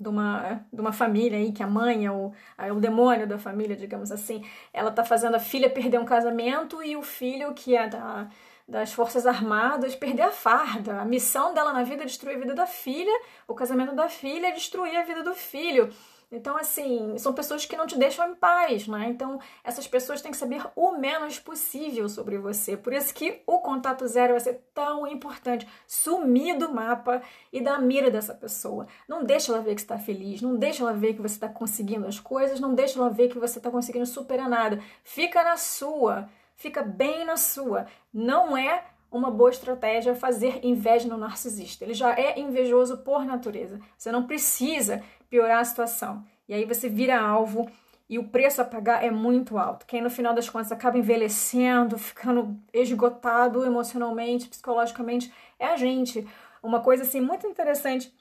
de 0.01 0.09
uma, 0.09 0.65
de 0.73 0.81
uma 0.81 0.91
família 0.91 1.37
aí, 1.37 1.51
que 1.51 1.61
a 1.61 1.67
mãe 1.67 2.05
é 2.05 2.11
o, 2.11 2.31
é 2.57 2.73
o 2.73 2.79
demônio 2.79 3.27
da 3.27 3.37
família, 3.37 3.75
digamos 3.75 4.11
assim, 4.11 4.43
ela 4.73 4.91
tá 4.91 5.03
fazendo 5.05 5.35
a 5.35 5.39
filha 5.39 5.69
perder 5.69 5.99
um 5.99 6.05
casamento 6.05 6.81
e 6.81 6.97
o 6.97 7.03
filho, 7.03 7.53
que 7.53 7.75
é 7.75 7.87
da, 7.87 8.27
das 8.67 8.91
Forças 8.91 9.27
Armadas, 9.27 9.95
perder 9.95 10.23
a 10.23 10.31
farda. 10.31 11.01
A 11.01 11.05
missão 11.05 11.53
dela 11.53 11.71
na 11.71 11.83
vida 11.83 12.01
é 12.01 12.05
destruir 12.05 12.35
a 12.35 12.39
vida 12.39 12.55
da 12.55 12.65
filha, 12.65 13.13
o 13.47 13.53
casamento 13.53 13.93
da 13.93 14.09
filha 14.09 14.47
é 14.47 14.51
destruir 14.51 14.95
a 14.97 15.03
vida 15.03 15.23
do 15.23 15.35
filho. 15.35 15.89
Então, 16.31 16.55
assim, 16.55 17.17
são 17.17 17.33
pessoas 17.33 17.65
que 17.65 17.75
não 17.75 17.85
te 17.85 17.97
deixam 17.97 18.31
em 18.31 18.35
paz, 18.35 18.87
né? 18.87 19.09
Então, 19.09 19.37
essas 19.65 19.85
pessoas 19.85 20.21
têm 20.21 20.31
que 20.31 20.37
saber 20.37 20.65
o 20.77 20.93
menos 20.93 21.37
possível 21.37 22.07
sobre 22.07 22.37
você. 22.37 22.77
Por 22.77 22.93
isso 22.93 23.13
que 23.13 23.41
o 23.45 23.59
contato 23.59 24.07
zero 24.07 24.31
vai 24.31 24.39
ser 24.39 24.63
tão 24.73 25.05
importante. 25.05 25.67
Sumir 25.85 26.57
do 26.57 26.73
mapa 26.73 27.21
e 27.51 27.59
da 27.59 27.77
mira 27.79 28.09
dessa 28.09 28.33
pessoa. 28.33 28.87
Não 29.09 29.25
deixa 29.25 29.51
ela 29.51 29.61
ver 29.61 29.75
que 29.75 29.81
está 29.81 29.99
feliz, 29.99 30.41
não 30.41 30.55
deixa 30.55 30.83
ela 30.83 30.93
ver 30.93 31.15
que 31.15 31.21
você 31.21 31.35
está 31.35 31.49
conseguindo 31.49 32.07
as 32.07 32.17
coisas, 32.17 32.61
não 32.61 32.73
deixa 32.73 32.97
ela 32.97 33.09
ver 33.09 33.27
que 33.27 33.37
você 33.37 33.59
está 33.59 33.69
conseguindo 33.69 34.05
superar 34.05 34.47
nada. 34.47 34.81
Fica 35.03 35.43
na 35.43 35.57
sua, 35.57 36.29
fica 36.55 36.81
bem 36.81 37.25
na 37.25 37.35
sua. 37.35 37.87
Não 38.13 38.55
é 38.55 38.85
uma 39.11 39.29
boa 39.29 39.49
estratégia 39.49 40.15
fazer 40.15 40.65
inveja 40.65 41.09
no 41.09 41.17
narcisista. 41.17 41.83
Ele 41.83 41.93
já 41.93 42.13
é 42.13 42.39
invejoso 42.39 42.99
por 42.99 43.25
natureza. 43.25 43.81
Você 43.97 44.09
não 44.09 44.25
precisa 44.25 45.03
piorar 45.31 45.59
a 45.59 45.65
situação. 45.65 46.23
E 46.47 46.53
aí 46.53 46.65
você 46.65 46.89
vira 46.89 47.19
alvo 47.19 47.71
e 48.09 48.19
o 48.19 48.27
preço 48.27 48.61
a 48.61 48.65
pagar 48.65 49.03
é 49.03 49.09
muito 49.09 49.57
alto. 49.57 49.85
Quem 49.85 50.01
no 50.01 50.09
final 50.09 50.33
das 50.33 50.49
contas 50.49 50.71
acaba 50.71 50.97
envelhecendo, 50.97 51.97
ficando 51.97 52.59
esgotado 52.73 53.65
emocionalmente, 53.65 54.49
psicologicamente, 54.49 55.33
é 55.57 55.67
a 55.67 55.77
gente. 55.77 56.27
Uma 56.61 56.81
coisa 56.81 57.03
assim 57.03 57.21
muito 57.21 57.47
interessante 57.47 58.13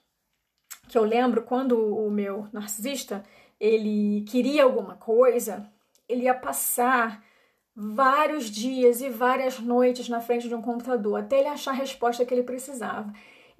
que 0.87 0.97
eu 0.97 1.03
lembro 1.03 1.43
quando 1.43 1.77
o 1.77 2.09
meu 2.09 2.47
narcisista, 2.53 3.21
ele 3.59 4.23
queria 4.29 4.63
alguma 4.63 4.95
coisa, 4.95 5.69
ele 6.07 6.23
ia 6.23 6.33
passar 6.33 7.21
vários 7.75 8.45
dias 8.49 9.01
e 9.01 9.09
várias 9.09 9.59
noites 9.59 10.07
na 10.07 10.21
frente 10.21 10.47
de 10.47 10.55
um 10.55 10.61
computador 10.61 11.19
até 11.19 11.39
ele 11.39 11.47
achar 11.47 11.71
a 11.71 11.75
resposta 11.75 12.25
que 12.25 12.33
ele 12.33 12.43
precisava. 12.43 13.11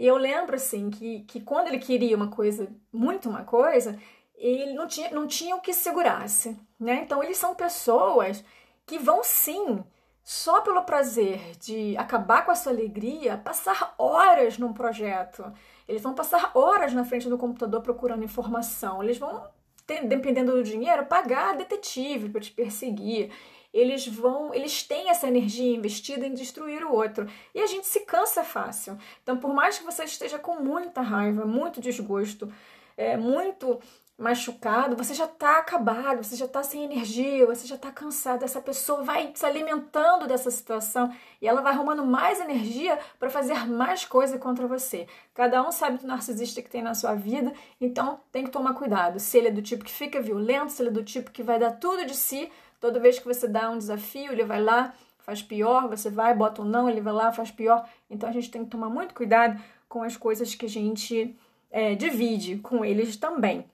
E 0.01 0.07
eu 0.07 0.17
lembro, 0.17 0.55
assim, 0.55 0.89
que, 0.89 1.19
que 1.25 1.39
quando 1.39 1.67
ele 1.67 1.77
queria 1.77 2.15
uma 2.17 2.27
coisa, 2.27 2.67
muito 2.91 3.29
uma 3.29 3.43
coisa, 3.43 3.99
ele 4.35 4.73
não 4.73 4.87
tinha, 4.87 5.11
não 5.11 5.27
tinha 5.27 5.55
o 5.55 5.61
que 5.61 5.71
segurasse, 5.71 6.57
né? 6.79 7.03
Então, 7.03 7.23
eles 7.23 7.37
são 7.37 7.53
pessoas 7.53 8.43
que 8.83 8.97
vão, 8.97 9.23
sim, 9.23 9.83
só 10.23 10.61
pelo 10.61 10.81
prazer 10.85 11.55
de 11.59 11.95
acabar 11.97 12.43
com 12.43 12.49
a 12.49 12.55
sua 12.55 12.71
alegria, 12.71 13.37
passar 13.37 13.93
horas 13.95 14.57
num 14.57 14.73
projeto. 14.73 15.43
Eles 15.87 16.01
vão 16.01 16.15
passar 16.15 16.49
horas 16.55 16.93
na 16.93 17.05
frente 17.05 17.29
do 17.29 17.37
computador 17.37 17.83
procurando 17.83 18.23
informação. 18.23 19.03
Eles 19.03 19.19
vão, 19.19 19.47
dependendo 19.85 20.53
do 20.53 20.63
dinheiro, 20.63 21.05
pagar 21.05 21.55
detetive 21.55 22.27
para 22.27 22.41
te 22.41 22.51
perseguir 22.51 23.31
eles 23.73 24.07
vão, 24.07 24.53
eles 24.53 24.83
têm 24.83 25.09
essa 25.09 25.27
energia 25.27 25.75
investida 25.75 26.25
em 26.25 26.33
destruir 26.33 26.83
o 26.83 26.93
outro. 26.93 27.27
E 27.55 27.61
a 27.61 27.67
gente 27.67 27.87
se 27.87 28.01
cansa 28.01 28.43
fácil. 28.43 28.97
Então, 29.23 29.37
por 29.37 29.53
mais 29.53 29.77
que 29.77 29.85
você 29.85 30.03
esteja 30.03 30.37
com 30.37 30.57
muita 30.57 31.01
raiva, 31.01 31.45
muito 31.45 31.79
desgosto, 31.79 32.51
é, 32.97 33.15
muito 33.15 33.79
machucado, 34.21 34.95
você 34.95 35.15
já 35.15 35.25
tá 35.25 35.57
acabado, 35.57 36.23
você 36.23 36.35
já 36.35 36.47
tá 36.47 36.61
sem 36.61 36.83
energia, 36.83 37.45
você 37.45 37.65
já 37.65 37.75
tá 37.75 37.91
cansado. 37.91 38.43
Essa 38.43 38.61
pessoa 38.61 39.01
vai 39.01 39.31
se 39.33 39.43
alimentando 39.43 40.27
dessa 40.27 40.51
situação 40.51 41.11
e 41.41 41.47
ela 41.47 41.61
vai 41.61 41.73
arrumando 41.73 42.05
mais 42.05 42.39
energia 42.39 42.99
para 43.19 43.31
fazer 43.31 43.65
mais 43.67 44.05
coisa 44.05 44.37
contra 44.37 44.67
você. 44.67 45.07
Cada 45.33 45.65
um 45.67 45.71
sabe 45.71 45.97
do 45.97 46.05
narcisista 46.05 46.61
que 46.61 46.69
tem 46.69 46.83
na 46.83 46.93
sua 46.93 47.15
vida, 47.15 47.51
então 47.79 48.19
tem 48.31 48.43
que 48.43 48.51
tomar 48.51 48.75
cuidado. 48.75 49.19
Se 49.19 49.39
ele 49.39 49.47
é 49.47 49.51
do 49.51 49.61
tipo 49.61 49.83
que 49.83 49.91
fica 49.91 50.21
violento, 50.21 50.71
se 50.71 50.83
ele 50.83 50.89
é 50.89 50.93
do 50.93 51.03
tipo 51.03 51.31
que 51.31 51.41
vai 51.41 51.57
dar 51.57 51.71
tudo 51.71 52.05
de 52.05 52.15
si, 52.15 52.51
toda 52.81 52.99
vez 52.99 53.19
que 53.19 53.25
você 53.25 53.47
dá 53.47 53.69
um 53.69 53.77
desafio, 53.77 54.33
ele 54.33 54.43
vai 54.43 54.61
lá, 54.61 54.93
faz 55.19 55.41
pior, 55.41 55.87
você 55.87 56.09
vai, 56.09 56.35
bota 56.35 56.63
um 56.63 56.65
não, 56.65 56.89
ele 56.89 56.99
vai 56.99 57.13
lá, 57.13 57.31
faz 57.31 57.51
pior. 57.51 57.87
Então 58.09 58.27
a 58.27 58.33
gente 58.33 58.51
tem 58.51 58.65
que 58.65 58.71
tomar 58.71 58.89
muito 58.89 59.13
cuidado 59.13 59.61
com 59.87 60.03
as 60.03 60.17
coisas 60.17 60.55
que 60.55 60.65
a 60.65 60.69
gente 60.69 61.37
é, 61.69 61.95
divide 61.95 62.57
com 62.57 62.83
eles 62.83 63.15
também. 63.15 63.65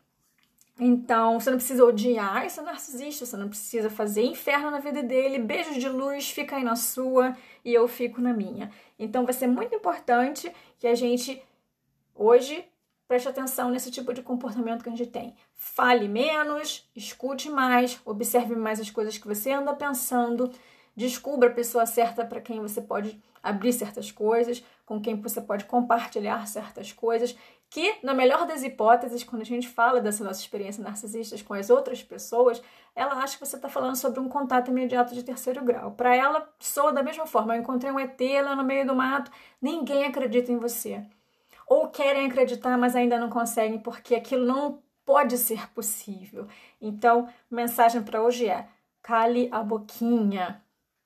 Então, 0.79 1.39
você 1.39 1.49
não 1.49 1.57
precisa 1.57 1.83
odiar 1.83 2.45
esse 2.45 2.61
narcisista, 2.61 3.25
você 3.25 3.35
não 3.35 3.49
precisa 3.49 3.89
fazer 3.89 4.23
inferno 4.23 4.69
na 4.69 4.79
vida 4.79 5.01
dele, 5.01 5.39
beijos 5.39 5.75
de 5.75 5.89
luz, 5.89 6.29
fica 6.29 6.55
aí 6.55 6.63
na 6.63 6.75
sua 6.75 7.35
e 7.65 7.73
eu 7.73 7.87
fico 7.87 8.21
na 8.21 8.31
minha. 8.31 8.69
Então, 8.99 9.25
vai 9.25 9.33
ser 9.33 9.47
muito 9.47 9.73
importante 9.73 10.51
que 10.77 10.85
a 10.85 10.93
gente 10.93 11.41
hoje 12.13 12.63
preste 13.07 13.27
atenção 13.27 13.69
nesse 13.69 13.89
tipo 13.89 14.13
de 14.13 14.21
comportamento 14.21 14.83
que 14.83 14.89
a 14.89 14.95
gente 14.95 15.09
tem. 15.09 15.35
Fale 15.53 16.07
menos, 16.07 16.89
escute 16.95 17.49
mais, 17.49 17.99
observe 18.05 18.55
mais 18.55 18.79
as 18.79 18.89
coisas 18.89 19.17
que 19.17 19.27
você 19.27 19.51
anda 19.51 19.73
pensando, 19.73 20.51
descubra 20.95 21.49
a 21.49 21.53
pessoa 21.53 21.85
certa 21.85 22.25
para 22.25 22.41
quem 22.41 22.59
você 22.59 22.81
pode 22.81 23.21
abrir 23.41 23.71
certas 23.71 24.11
coisas, 24.11 24.63
com 24.85 24.99
quem 24.99 25.15
você 25.21 25.39
pode 25.39 25.65
compartilhar 25.65 26.45
certas 26.47 26.91
coisas 26.91 27.35
que, 27.69 27.95
na 28.01 28.13
melhor 28.13 28.45
das 28.45 28.63
hipóteses, 28.63 29.23
quando 29.23 29.41
a 29.41 29.45
gente 29.45 29.67
fala 29.67 29.99
dessa 29.99 30.23
nossa 30.23 30.39
experiência 30.39 30.83
narcisista 30.83 31.37
com 31.43 31.53
as 31.53 31.69
outras 31.69 32.01
pessoas, 32.01 32.61
ela 32.95 33.15
acha 33.15 33.37
que 33.37 33.45
você 33.45 33.57
está 33.57 33.67
falando 33.67 33.95
sobre 33.95 34.19
um 34.19 34.29
contato 34.29 34.71
imediato 34.71 35.13
de 35.13 35.23
terceiro 35.23 35.63
grau. 35.63 35.91
Para 35.91 36.15
ela, 36.15 36.49
soa 36.59 36.93
da 36.93 37.03
mesma 37.03 37.25
forma. 37.25 37.55
Eu 37.55 37.61
encontrei 37.61 37.91
um 37.91 37.99
ET 37.99 38.19
lá 38.43 38.55
no 38.55 38.63
meio 38.63 38.87
do 38.87 38.95
mato, 38.95 39.31
ninguém 39.61 40.05
acredita 40.05 40.51
em 40.51 40.57
você. 40.57 41.05
Ou 41.67 41.89
querem 41.89 42.25
acreditar, 42.27 42.77
mas 42.77 42.95
ainda 42.95 43.19
não 43.19 43.29
conseguem, 43.29 43.79
porque 43.79 44.15
aquilo 44.15 44.45
não 44.45 44.81
pode 45.05 45.37
ser 45.37 45.69
possível. 45.71 46.47
Então, 46.81 47.27
mensagem 47.51 48.01
para 48.01 48.23
hoje 48.23 48.47
é: 48.47 48.67
cale 49.01 49.49
a 49.51 49.61
boquinha 49.61 50.63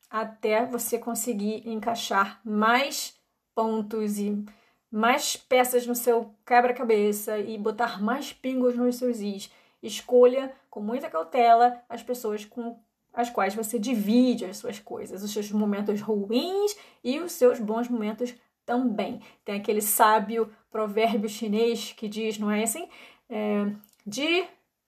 até 0.09 0.65
você 0.65 0.99
conseguir 0.99 1.67
encaixar 1.67 2.41
mais 2.43 3.17
pontos 3.55 4.19
e 4.19 4.43
mais 4.91 5.37
peças 5.37 5.87
no 5.87 5.95
seu 5.95 6.35
quebra-cabeça 6.45 7.37
e 7.37 7.57
botar 7.57 8.01
mais 8.03 8.33
pingos 8.33 8.75
nos 8.75 8.97
seus 8.97 9.19
is. 9.19 9.49
Escolha 9.81 10.53
com 10.69 10.81
muita 10.81 11.09
cautela 11.09 11.81
as 11.87 12.03
pessoas 12.03 12.43
com 12.43 12.77
as 13.13 13.29
quais 13.29 13.55
você 13.55 13.79
divide 13.79 14.45
as 14.45 14.57
suas 14.57 14.79
coisas, 14.79 15.23
os 15.23 15.31
seus 15.31 15.51
momentos 15.51 16.01
ruins 16.01 16.75
e 17.03 17.19
os 17.19 17.31
seus 17.31 17.59
bons 17.59 17.87
momentos 17.87 18.33
também. 18.71 19.19
Tem 19.43 19.55
aquele 19.55 19.81
sábio 19.81 20.49
provérbio 20.71 21.27
chinês 21.27 21.91
que 21.91 22.07
diz, 22.07 22.39
não 22.39 22.49
é 22.49 22.63
assim? 22.63 22.87
É, 23.29 23.65
de 24.07 24.45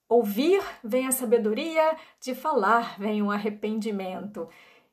ouvir 0.07 0.63
vem 0.81 1.05
a 1.05 1.11
sabedoria, 1.11 1.97
de 2.21 2.33
falar 2.33 2.97
vem 2.97 3.21
o 3.21 3.29
arrependimento. 3.29 4.47